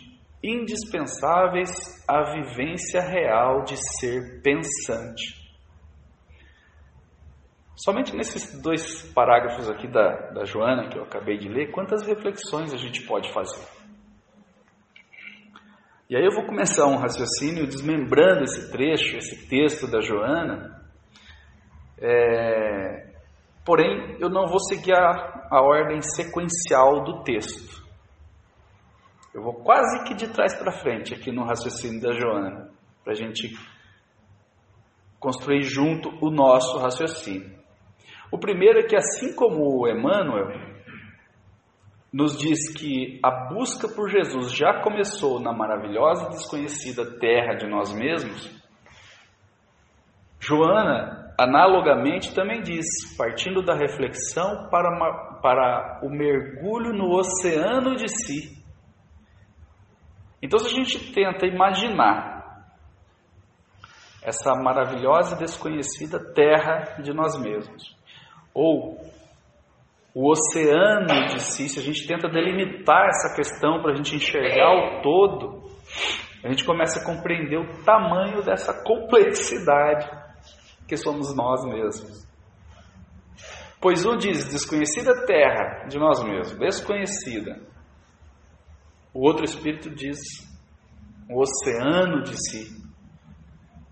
[0.42, 1.70] indispensáveis
[2.08, 5.45] à vivência real de ser pensante.
[7.76, 12.72] Somente nesses dois parágrafos aqui da, da Joana, que eu acabei de ler, quantas reflexões
[12.72, 13.66] a gente pode fazer?
[16.08, 20.80] E aí eu vou começar um raciocínio desmembrando esse trecho, esse texto da Joana.
[21.98, 23.12] É,
[23.62, 27.84] porém, eu não vou seguir a, a ordem sequencial do texto.
[29.34, 32.70] Eu vou quase que de trás para frente aqui no raciocínio da Joana,
[33.04, 33.54] para a gente
[35.20, 37.65] construir junto o nosso raciocínio.
[38.30, 40.48] O primeiro é que, assim como Emmanuel
[42.12, 47.66] nos diz que a busca por Jesus já começou na maravilhosa e desconhecida terra de
[47.68, 48.54] nós mesmos,
[50.40, 52.86] Joana, analogamente, também diz,
[53.16, 58.56] partindo da reflexão para, uma, para o mergulho no oceano de si,
[60.46, 62.66] então, se a gente tenta imaginar
[64.22, 67.95] essa maravilhosa e desconhecida terra de nós mesmos,
[68.56, 68.98] ou
[70.14, 74.72] o oceano de si, se a gente tenta delimitar essa questão para a gente enxergar
[74.72, 75.70] o todo,
[76.42, 80.08] a gente começa a compreender o tamanho dessa complexidade
[80.88, 82.26] que somos nós mesmos.
[83.78, 87.60] Pois um diz desconhecida terra de nós mesmos, desconhecida,
[89.12, 90.18] o outro espírito diz
[91.28, 92.74] o oceano de si.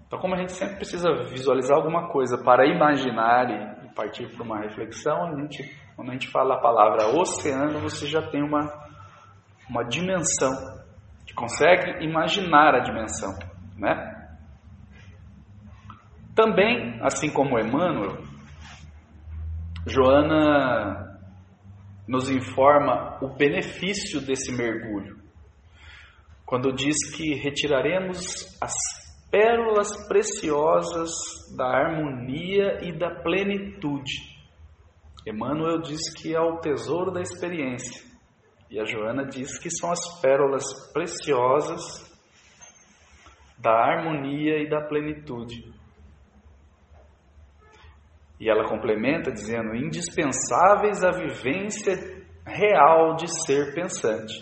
[0.06, 4.61] Então, como a gente sempre precisa visualizar alguma coisa para imaginar e partir para uma
[4.61, 5.62] reflexão, a gente,
[5.97, 8.72] quando a gente fala a palavra oceano, você já tem uma,
[9.68, 10.51] uma dimensão,
[11.26, 13.32] que consegue imaginar a dimensão,
[13.78, 14.12] né?
[16.34, 18.18] Também, assim como Emmanuel,
[19.86, 21.18] Joana
[22.07, 25.16] nos informa o benefício desse mergulho,
[26.45, 29.03] quando diz que retiraremos as
[29.35, 31.11] pérolas preciosas
[31.57, 34.12] da harmonia e da plenitude.
[35.26, 38.01] Emmanuel diz que é o tesouro da experiência,
[38.70, 40.62] e a Joana diz que são as pérolas
[40.93, 41.82] preciosas
[43.59, 45.64] da harmonia e da plenitude.
[48.39, 51.97] E ela complementa dizendo: indispensáveis à vivência
[52.47, 54.32] real de ser pensante.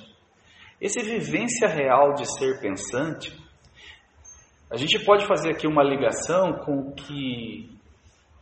[0.78, 3.41] Esse vivência real de ser pensante,
[4.72, 7.78] a gente pode fazer aqui uma ligação com o que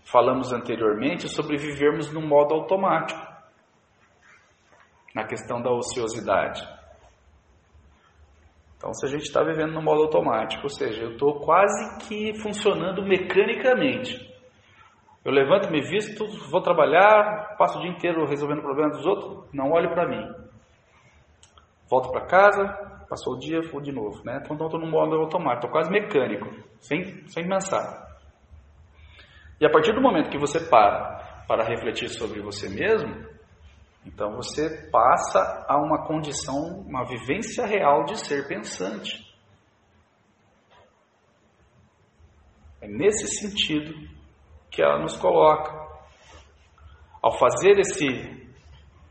[0.04, 3.20] falamos anteriormente sobre vivermos no modo automático,
[5.12, 6.62] na questão da ociosidade.
[8.76, 12.32] Então, se a gente está vivendo no modo automático, ou seja, eu estou quase que
[12.40, 14.16] funcionando mecanicamente.
[15.24, 19.72] Eu levanto, me visto, vou trabalhar, passo o dia inteiro resolvendo problemas dos outros, não
[19.72, 20.49] olho para mim.
[21.90, 22.64] Volto para casa,
[23.08, 24.22] passou o dia, vou de novo.
[24.24, 24.40] Né?
[24.44, 26.46] Então estou no modo automático, estou quase mecânico,
[26.78, 28.08] sem, sem pensar.
[29.60, 33.28] E a partir do momento que você para para refletir sobre você mesmo,
[34.06, 39.28] então você passa a uma condição, uma vivência real de ser pensante.
[42.80, 43.92] É nesse sentido
[44.70, 45.90] que ela nos coloca.
[47.20, 48.49] Ao fazer esse,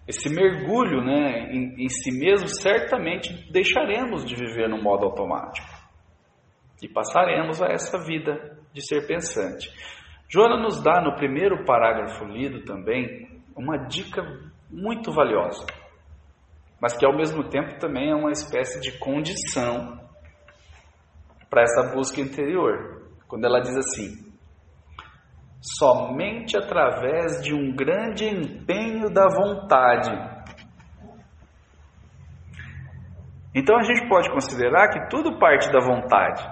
[0.09, 5.67] esse mergulho né, em, em si mesmo, certamente deixaremos de viver no modo automático
[6.81, 9.71] e passaremos a essa vida de ser pensante.
[10.27, 14.23] Joana nos dá no primeiro parágrafo lido também uma dica
[14.67, 15.67] muito valiosa,
[16.81, 19.99] mas que ao mesmo tempo também é uma espécie de condição
[21.51, 23.11] para essa busca interior.
[23.27, 24.28] Quando ela diz assim:
[25.61, 30.11] somente através de um grande empenho da vontade.
[33.53, 36.47] Então a gente pode considerar que tudo parte da vontade.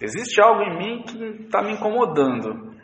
[0.00, 2.74] Existe algo em mim que está me incomodando,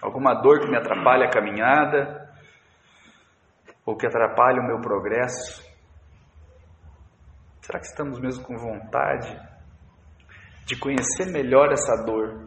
[0.00, 2.24] alguma dor que me atrapalha a caminhada,
[3.84, 5.62] ou que atrapalha o meu progresso.
[7.60, 9.38] Será que estamos mesmo com vontade
[10.64, 12.43] de conhecer melhor essa dor?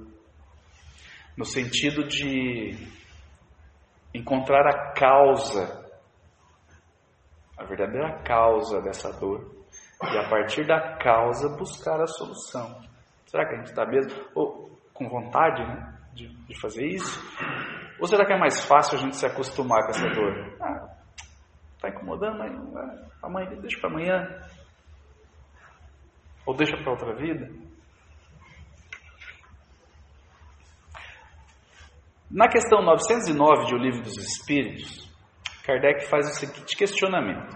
[1.37, 2.75] No sentido de
[4.13, 5.85] encontrar a causa,
[7.55, 9.55] a verdadeira causa dessa dor,
[10.01, 12.81] e a partir da causa buscar a solução.
[13.27, 17.21] Será que a gente está mesmo ou, com vontade né, de, de, fazer isso?
[17.99, 20.57] Ou será que é mais fácil a gente se acostumar com essa dor?
[20.59, 20.97] Ah,
[21.75, 24.41] está incomodando, mas ah, amanhã, deixa para amanhã.
[26.45, 27.66] Ou deixa para outra vida.
[32.29, 35.09] Na questão 909 de O Livro dos Espíritos,
[35.63, 37.55] Kardec faz o seguinte questionamento: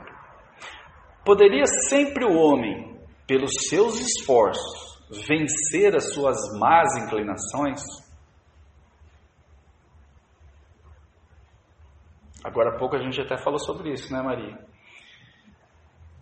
[1.25, 2.97] Poderia sempre o homem,
[3.27, 4.97] pelos seus esforços,
[5.27, 7.81] vencer as suas más inclinações?
[12.41, 14.57] Agora há pouco a gente até falou sobre isso, né, Maria?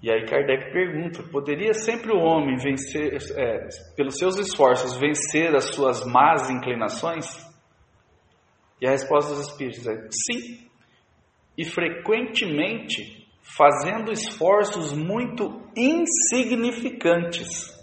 [0.01, 5.75] E aí Kardec pergunta: poderia sempre o homem vencer, é, pelos seus esforços, vencer as
[5.75, 7.48] suas más inclinações?
[8.81, 10.69] E a resposta dos espíritos é sim.
[11.57, 13.27] E frequentemente
[13.57, 17.77] fazendo esforços muito insignificantes.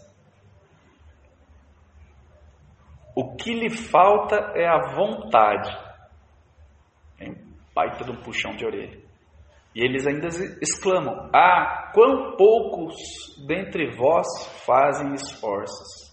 [3.14, 5.70] O que lhe falta é a vontade.
[7.18, 7.34] É um
[7.74, 9.05] baita de um puxão de orelha.
[9.74, 10.28] E eles ainda
[10.62, 12.94] exclamam: Ah, quão poucos
[13.47, 14.26] dentre vós
[14.64, 16.07] fazem esforços.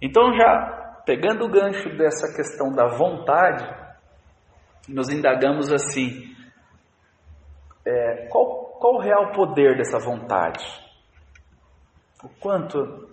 [0.00, 3.64] Então já Pegando o gancho dessa questão da vontade,
[4.86, 6.36] nos indagamos assim:
[7.82, 10.62] é, qual, qual o real poder dessa vontade?
[12.22, 13.08] O quanto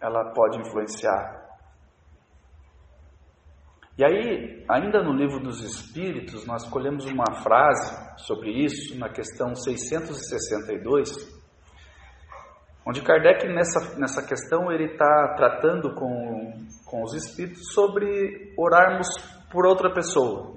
[0.00, 1.38] ela pode influenciar?
[3.98, 9.54] E aí, ainda no livro dos Espíritos, nós colhemos uma frase sobre isso, na questão
[9.54, 11.10] 662,
[12.84, 19.06] Onde Kardec, nessa, nessa questão, ele está tratando com, com os espíritos sobre orarmos
[19.50, 20.56] por outra pessoa.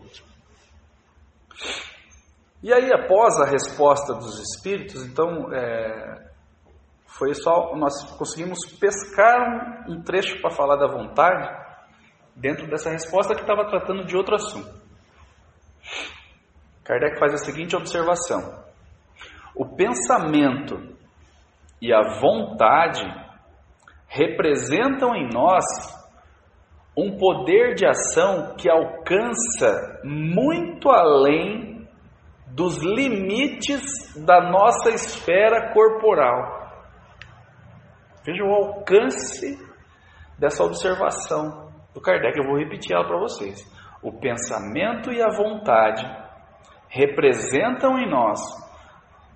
[2.64, 6.32] E aí, após a resposta dos espíritos, então, é,
[7.06, 11.48] foi só nós conseguimos pescar um, um trecho para falar da vontade
[12.36, 14.84] dentro dessa resposta que estava tratando de outro assunto.
[16.84, 18.66] Kardec faz a seguinte observação:
[19.56, 20.96] o pensamento
[21.86, 23.06] e a vontade
[24.08, 25.64] representam em nós
[26.98, 31.88] um poder de ação que alcança muito além
[32.48, 33.84] dos limites
[34.26, 36.72] da nossa esfera corporal.
[38.26, 39.60] Veja o alcance
[40.40, 42.36] dessa observação do Kardec.
[42.36, 43.62] Eu vou repetir ela para vocês.
[44.02, 46.04] O pensamento e a vontade
[46.90, 48.40] representam em nós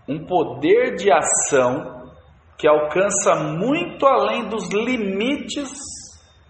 [0.08, 1.99] um poder de ação
[2.60, 5.72] que alcança muito além dos limites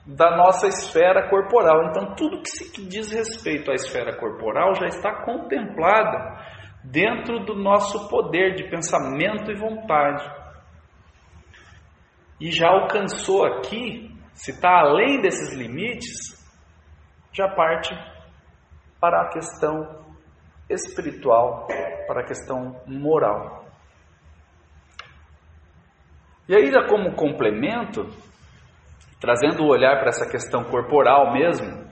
[0.06, 1.90] da nossa esfera corporal.
[1.90, 6.44] Então, tudo que se diz respeito à esfera corporal já está contemplada
[6.84, 10.40] dentro do nosso poder de pensamento e vontade
[12.40, 16.40] e já alcançou aqui, se está além desses limites,
[17.34, 17.94] já parte
[19.00, 20.06] para a questão
[20.70, 21.68] espiritual,
[22.08, 23.66] para a questão moral.
[26.50, 28.08] E ainda como complemento,
[29.22, 31.88] trazendo o olhar para essa questão corporal mesmo,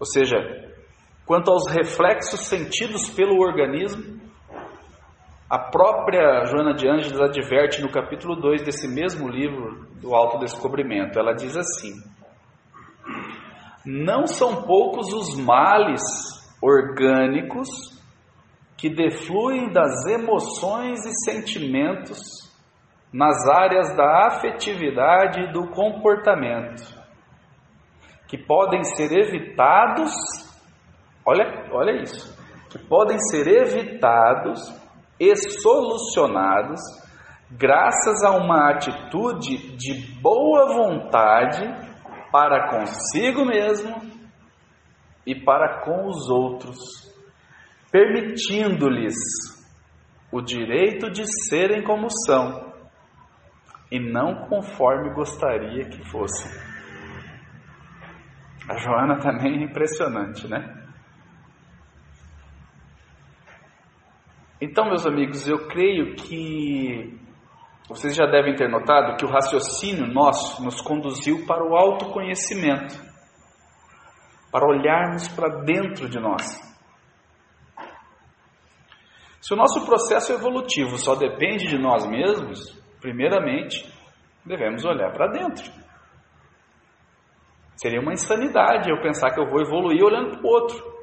[0.00, 0.38] ou seja,
[1.26, 4.18] quanto aos reflexos sentidos pelo organismo,
[5.50, 11.18] a própria Joana de Ângeles adverte no capítulo 2 desse mesmo livro do autodescobrimento.
[11.18, 11.92] Ela diz assim:
[13.84, 16.00] Não são poucos os males
[16.62, 17.68] orgânicos
[18.78, 22.47] que defluem das emoções e sentimentos
[23.12, 26.82] nas áreas da afetividade e do comportamento,
[28.26, 30.12] que podem ser evitados,
[31.24, 32.36] olha, olha isso,
[32.70, 34.60] que podem ser evitados
[35.18, 36.80] e solucionados
[37.50, 41.64] graças a uma atitude de boa vontade
[42.30, 43.96] para consigo mesmo
[45.26, 46.76] e para com os outros,
[47.90, 49.14] permitindo-lhes
[50.30, 52.67] o direito de serem como são
[53.90, 56.50] e não conforme gostaria que fossem.
[58.68, 60.74] A Joana também é impressionante, né?
[64.60, 67.18] Então, meus amigos, eu creio que
[67.88, 72.94] vocês já devem ter notado que o raciocínio nosso nos conduziu para o autoconhecimento,
[74.52, 76.44] para olharmos para dentro de nós.
[79.40, 83.92] Se o nosso processo evolutivo só depende de nós mesmos, primeiramente
[84.44, 85.70] devemos olhar para dentro.
[87.76, 90.98] Seria uma insanidade eu pensar que eu vou evoluir olhando para o outro.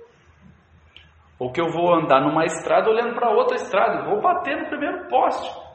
[1.39, 5.07] Ou que eu vou andar numa estrada olhando para outra estrada, vou bater no primeiro
[5.07, 5.65] poste.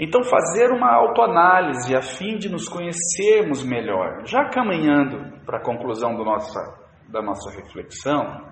[0.00, 6.12] Então, fazer uma autoanálise a fim de nos conhecermos melhor, já caminhando para a conclusão
[6.12, 6.60] nossa,
[7.08, 8.46] da nossa reflexão,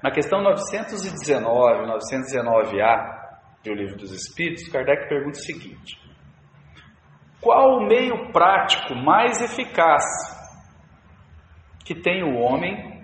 [0.00, 3.21] na questão 919, 919A
[3.64, 5.98] do Livro dos Espíritos, Kardec pergunta o seguinte:
[7.40, 10.02] Qual o meio prático mais eficaz
[11.84, 13.02] que tem o homem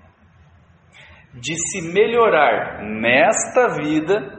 [1.34, 4.38] de se melhorar nesta vida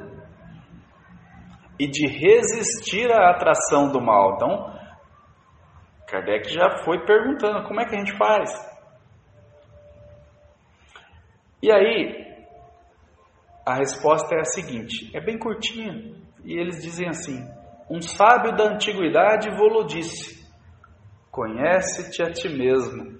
[1.79, 4.35] e de resistir à atração do mal.
[4.35, 4.79] Então,
[6.07, 8.49] Kardec já foi perguntando como é que a gente faz.
[11.61, 12.18] E aí,
[13.71, 16.15] a resposta é a seguinte: é bem curtinha.
[16.43, 17.39] E eles dizem assim:
[17.89, 20.45] Um sábio da antiguidade vou disse:
[21.31, 23.19] Conhece-te a ti mesmo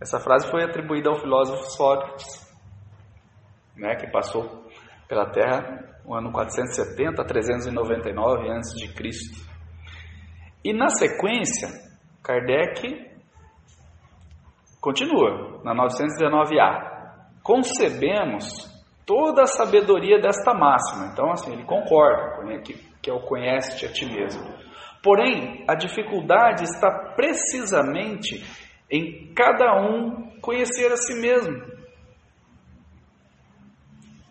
[0.00, 2.26] essa frase foi atribuída ao filósofo Sócrates,
[3.76, 4.64] né, que passou
[5.06, 8.88] pela Terra no ano 470 a 399 a.C.
[10.64, 11.68] E na sequência,
[12.22, 13.10] Kardec
[14.80, 16.99] continua, na 919a.
[17.42, 18.68] Concebemos
[19.06, 21.10] toda a sabedoria desta máxima.
[21.12, 24.42] Então, assim, ele concorda né, que, que é o conhece-te a ti mesmo.
[25.02, 28.44] Porém, a dificuldade está precisamente
[28.90, 31.70] em cada um conhecer a si mesmo.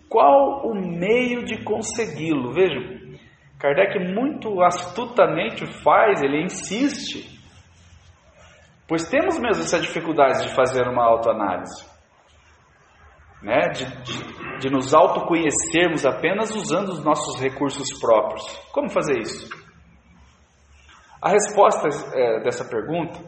[0.08, 2.52] Qual o meio de consegui-lo?
[2.52, 2.80] Veja,
[3.60, 7.40] Kardec muito astutamente faz, ele insiste,
[8.88, 11.86] pois temos mesmo essa dificuldade de fazer uma autoanálise,
[13.42, 13.70] né?
[13.70, 18.44] de, de, de nos autoconhecermos apenas usando os nossos recursos próprios.
[18.72, 19.50] Como fazer isso?
[21.22, 23.20] A resposta é, dessa pergunta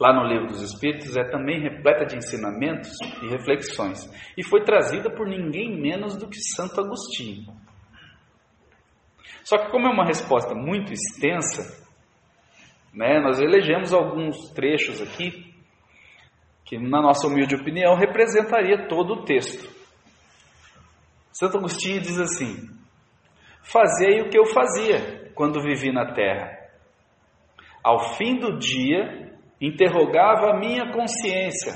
[0.00, 2.90] lá no Livro dos Espíritos, é também repleta de ensinamentos
[3.22, 7.46] e reflexões, e foi trazida por ninguém menos do que Santo Agostinho.
[9.42, 11.86] Só que como é uma resposta muito extensa,
[12.92, 15.45] né, nós elegemos alguns trechos aqui
[16.66, 19.72] que, na nossa humilde opinião, representaria todo o texto.
[21.32, 22.68] Santo Agostinho diz assim:
[23.62, 26.50] Fazei o que eu fazia quando vivi na terra.
[27.84, 31.72] Ao fim do dia, interrogava a minha consciência,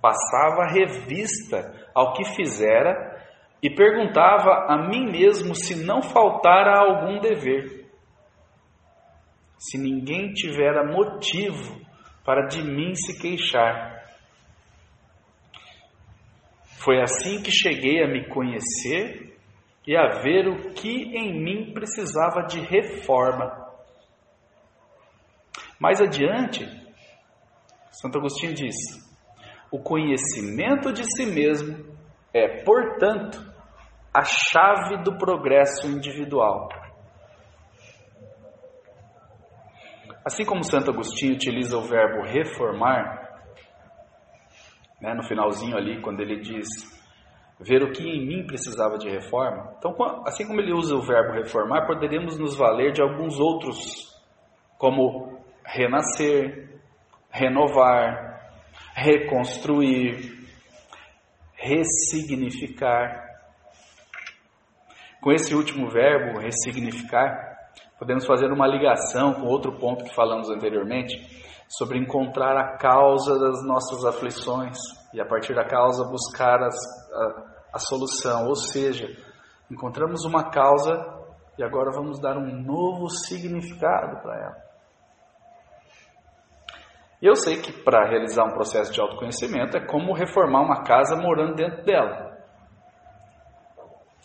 [0.00, 3.12] passava revista ao que fizera
[3.62, 7.86] e perguntava a mim mesmo se não faltara algum dever.
[9.56, 11.80] Se ninguém tivera motivo
[12.24, 14.01] para de mim se queixar.
[16.84, 19.38] Foi assim que cheguei a me conhecer
[19.86, 23.50] e a ver o que em mim precisava de reforma.
[25.78, 26.64] Mais adiante,
[27.92, 28.74] Santo Agostinho diz:
[29.70, 31.96] o conhecimento de si mesmo
[32.34, 33.38] é, portanto,
[34.12, 36.68] a chave do progresso individual.
[40.24, 43.21] Assim como Santo Agostinho utiliza o verbo reformar,
[45.02, 46.68] né, no finalzinho ali, quando ele diz
[47.60, 49.74] ver o que em mim precisava de reforma.
[49.78, 49.94] Então,
[50.24, 53.76] assim como ele usa o verbo reformar, poderíamos nos valer de alguns outros,
[54.78, 56.80] como renascer,
[57.30, 58.40] renovar,
[58.94, 60.46] reconstruir,
[61.54, 63.30] ressignificar.
[65.20, 67.56] Com esse último verbo, ressignificar,
[67.98, 71.14] podemos fazer uma ligação com outro ponto que falamos anteriormente,
[71.78, 74.76] sobre encontrar a causa das nossas aflições
[75.14, 76.76] e a partir da causa buscar as,
[77.12, 77.44] a,
[77.74, 78.48] a solução.
[78.48, 79.08] Ou seja,
[79.70, 80.92] encontramos uma causa
[81.58, 84.72] e agora vamos dar um novo significado para ela.
[87.22, 91.54] Eu sei que para realizar um processo de autoconhecimento é como reformar uma casa morando
[91.54, 92.36] dentro dela.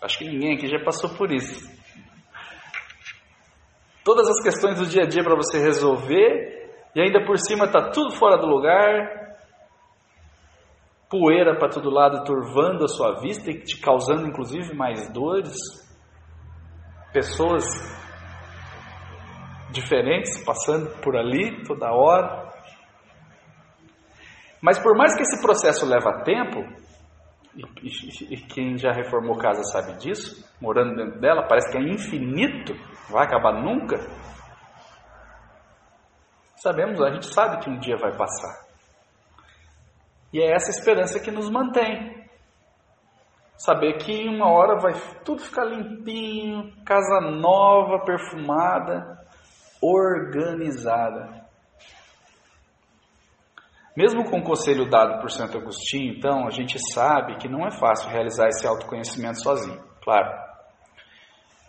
[0.02, 1.78] Acho que ninguém aqui já passou por isso.
[4.04, 6.57] Todas as questões do dia a dia para você resolver
[6.98, 9.38] e ainda por cima está tudo fora do lugar,
[11.08, 15.56] poeira para todo lado turvando a sua vista e te causando inclusive mais dores,
[17.14, 17.64] pessoas
[19.70, 22.52] diferentes passando por ali toda hora.
[24.60, 26.64] Mas por mais que esse processo leva tempo,
[27.56, 31.82] e, e, e, quem já reformou casa sabe disso, morando dentro dela, parece que é
[31.82, 32.74] infinito,
[33.12, 33.98] vai acabar nunca.
[36.58, 38.66] Sabemos, a gente sabe que um dia vai passar.
[40.34, 42.28] E é essa esperança que nos mantém.
[43.55, 44.93] Saber que uma hora vai
[45.24, 49.20] tudo ficar limpinho, casa nova, perfumada,
[49.82, 51.45] organizada.
[53.95, 57.72] Mesmo com o conselho dado por Santo Agostinho, então, a gente sabe que não é
[57.72, 60.30] fácil realizar esse autoconhecimento sozinho, claro.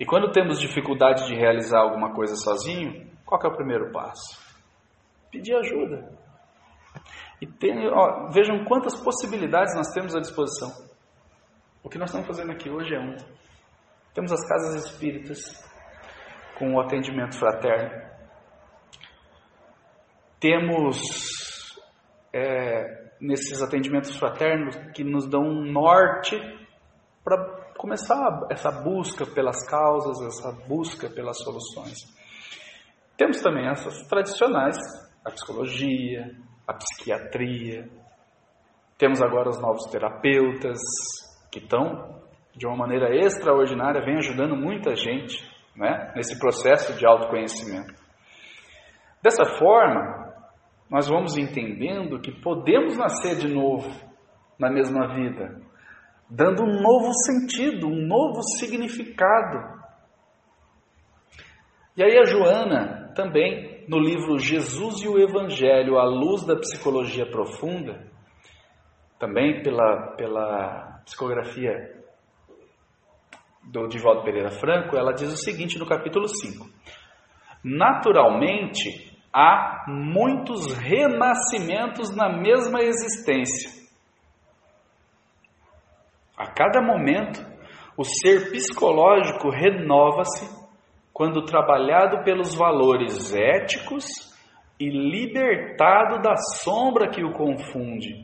[0.00, 4.47] E quando temos dificuldade de realizar alguma coisa sozinho, qual é o primeiro passo?
[5.30, 6.18] Pedir ajuda.
[7.40, 10.70] E tem, ó, vejam quantas possibilidades nós temos à disposição.
[11.82, 13.16] O que nós estamos fazendo aqui hoje é um.
[14.12, 15.38] Temos as casas espíritas
[16.58, 18.08] com o atendimento fraterno.
[20.40, 20.98] Temos
[22.32, 26.36] é, nesses atendimentos fraternos que nos dão um norte
[27.22, 31.96] para começar essa busca pelas causas, essa busca pelas soluções.
[33.16, 34.76] Temos também essas tradicionais
[35.28, 36.34] a psicologia,
[36.66, 37.88] a psiquiatria.
[38.96, 40.78] Temos agora os novos terapeutas
[41.52, 42.20] que estão,
[42.56, 45.44] de uma maneira extraordinária, vem ajudando muita gente
[45.76, 47.94] né, nesse processo de autoconhecimento.
[49.22, 50.34] Dessa forma,
[50.90, 53.90] nós vamos entendendo que podemos nascer de novo
[54.58, 55.60] na mesma vida,
[56.28, 59.78] dando um novo sentido, um novo significado.
[61.96, 67.24] E aí a Joana também no livro Jesus e o Evangelho à luz da psicologia
[67.24, 68.06] profunda,
[69.18, 71.72] também pela, pela psicografia
[73.64, 76.66] do Divaldo Pereira Franco, ela diz o seguinte no capítulo 5:
[77.64, 83.70] Naturalmente, há muitos renascimentos na mesma existência.
[86.36, 87.40] A cada momento,
[87.96, 90.57] o ser psicológico renova-se
[91.18, 94.04] quando trabalhado pelos valores éticos
[94.78, 98.22] e libertado da sombra que o confunde,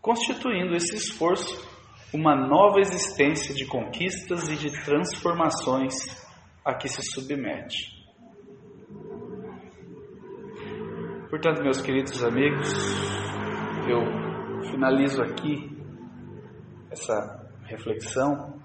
[0.00, 1.68] constituindo esse esforço
[2.14, 5.92] uma nova existência de conquistas e de transformações
[6.64, 7.94] a que se submete.
[11.28, 12.72] Portanto, meus queridos amigos,
[13.90, 15.68] eu finalizo aqui
[16.90, 18.58] essa reflexão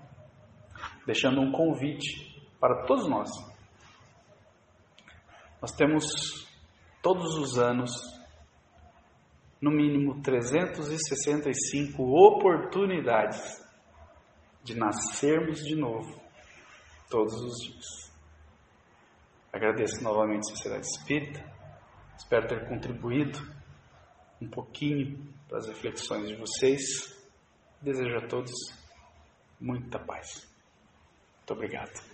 [1.06, 2.31] deixando um convite
[2.62, 3.30] para todos nós
[5.60, 6.48] Nós temos
[7.02, 7.92] todos os anos,
[9.60, 13.60] no mínimo 365 oportunidades
[14.64, 16.22] de nascermos de novo,
[17.10, 18.12] todos os dias.
[19.52, 21.44] Agradeço novamente a Sociedade Espírita,
[22.18, 23.40] espero ter contribuído
[24.42, 27.20] um pouquinho para as reflexões de vocês.
[27.82, 28.52] Desejo a todos
[29.60, 30.48] muita paz.
[31.38, 32.11] Muito obrigado.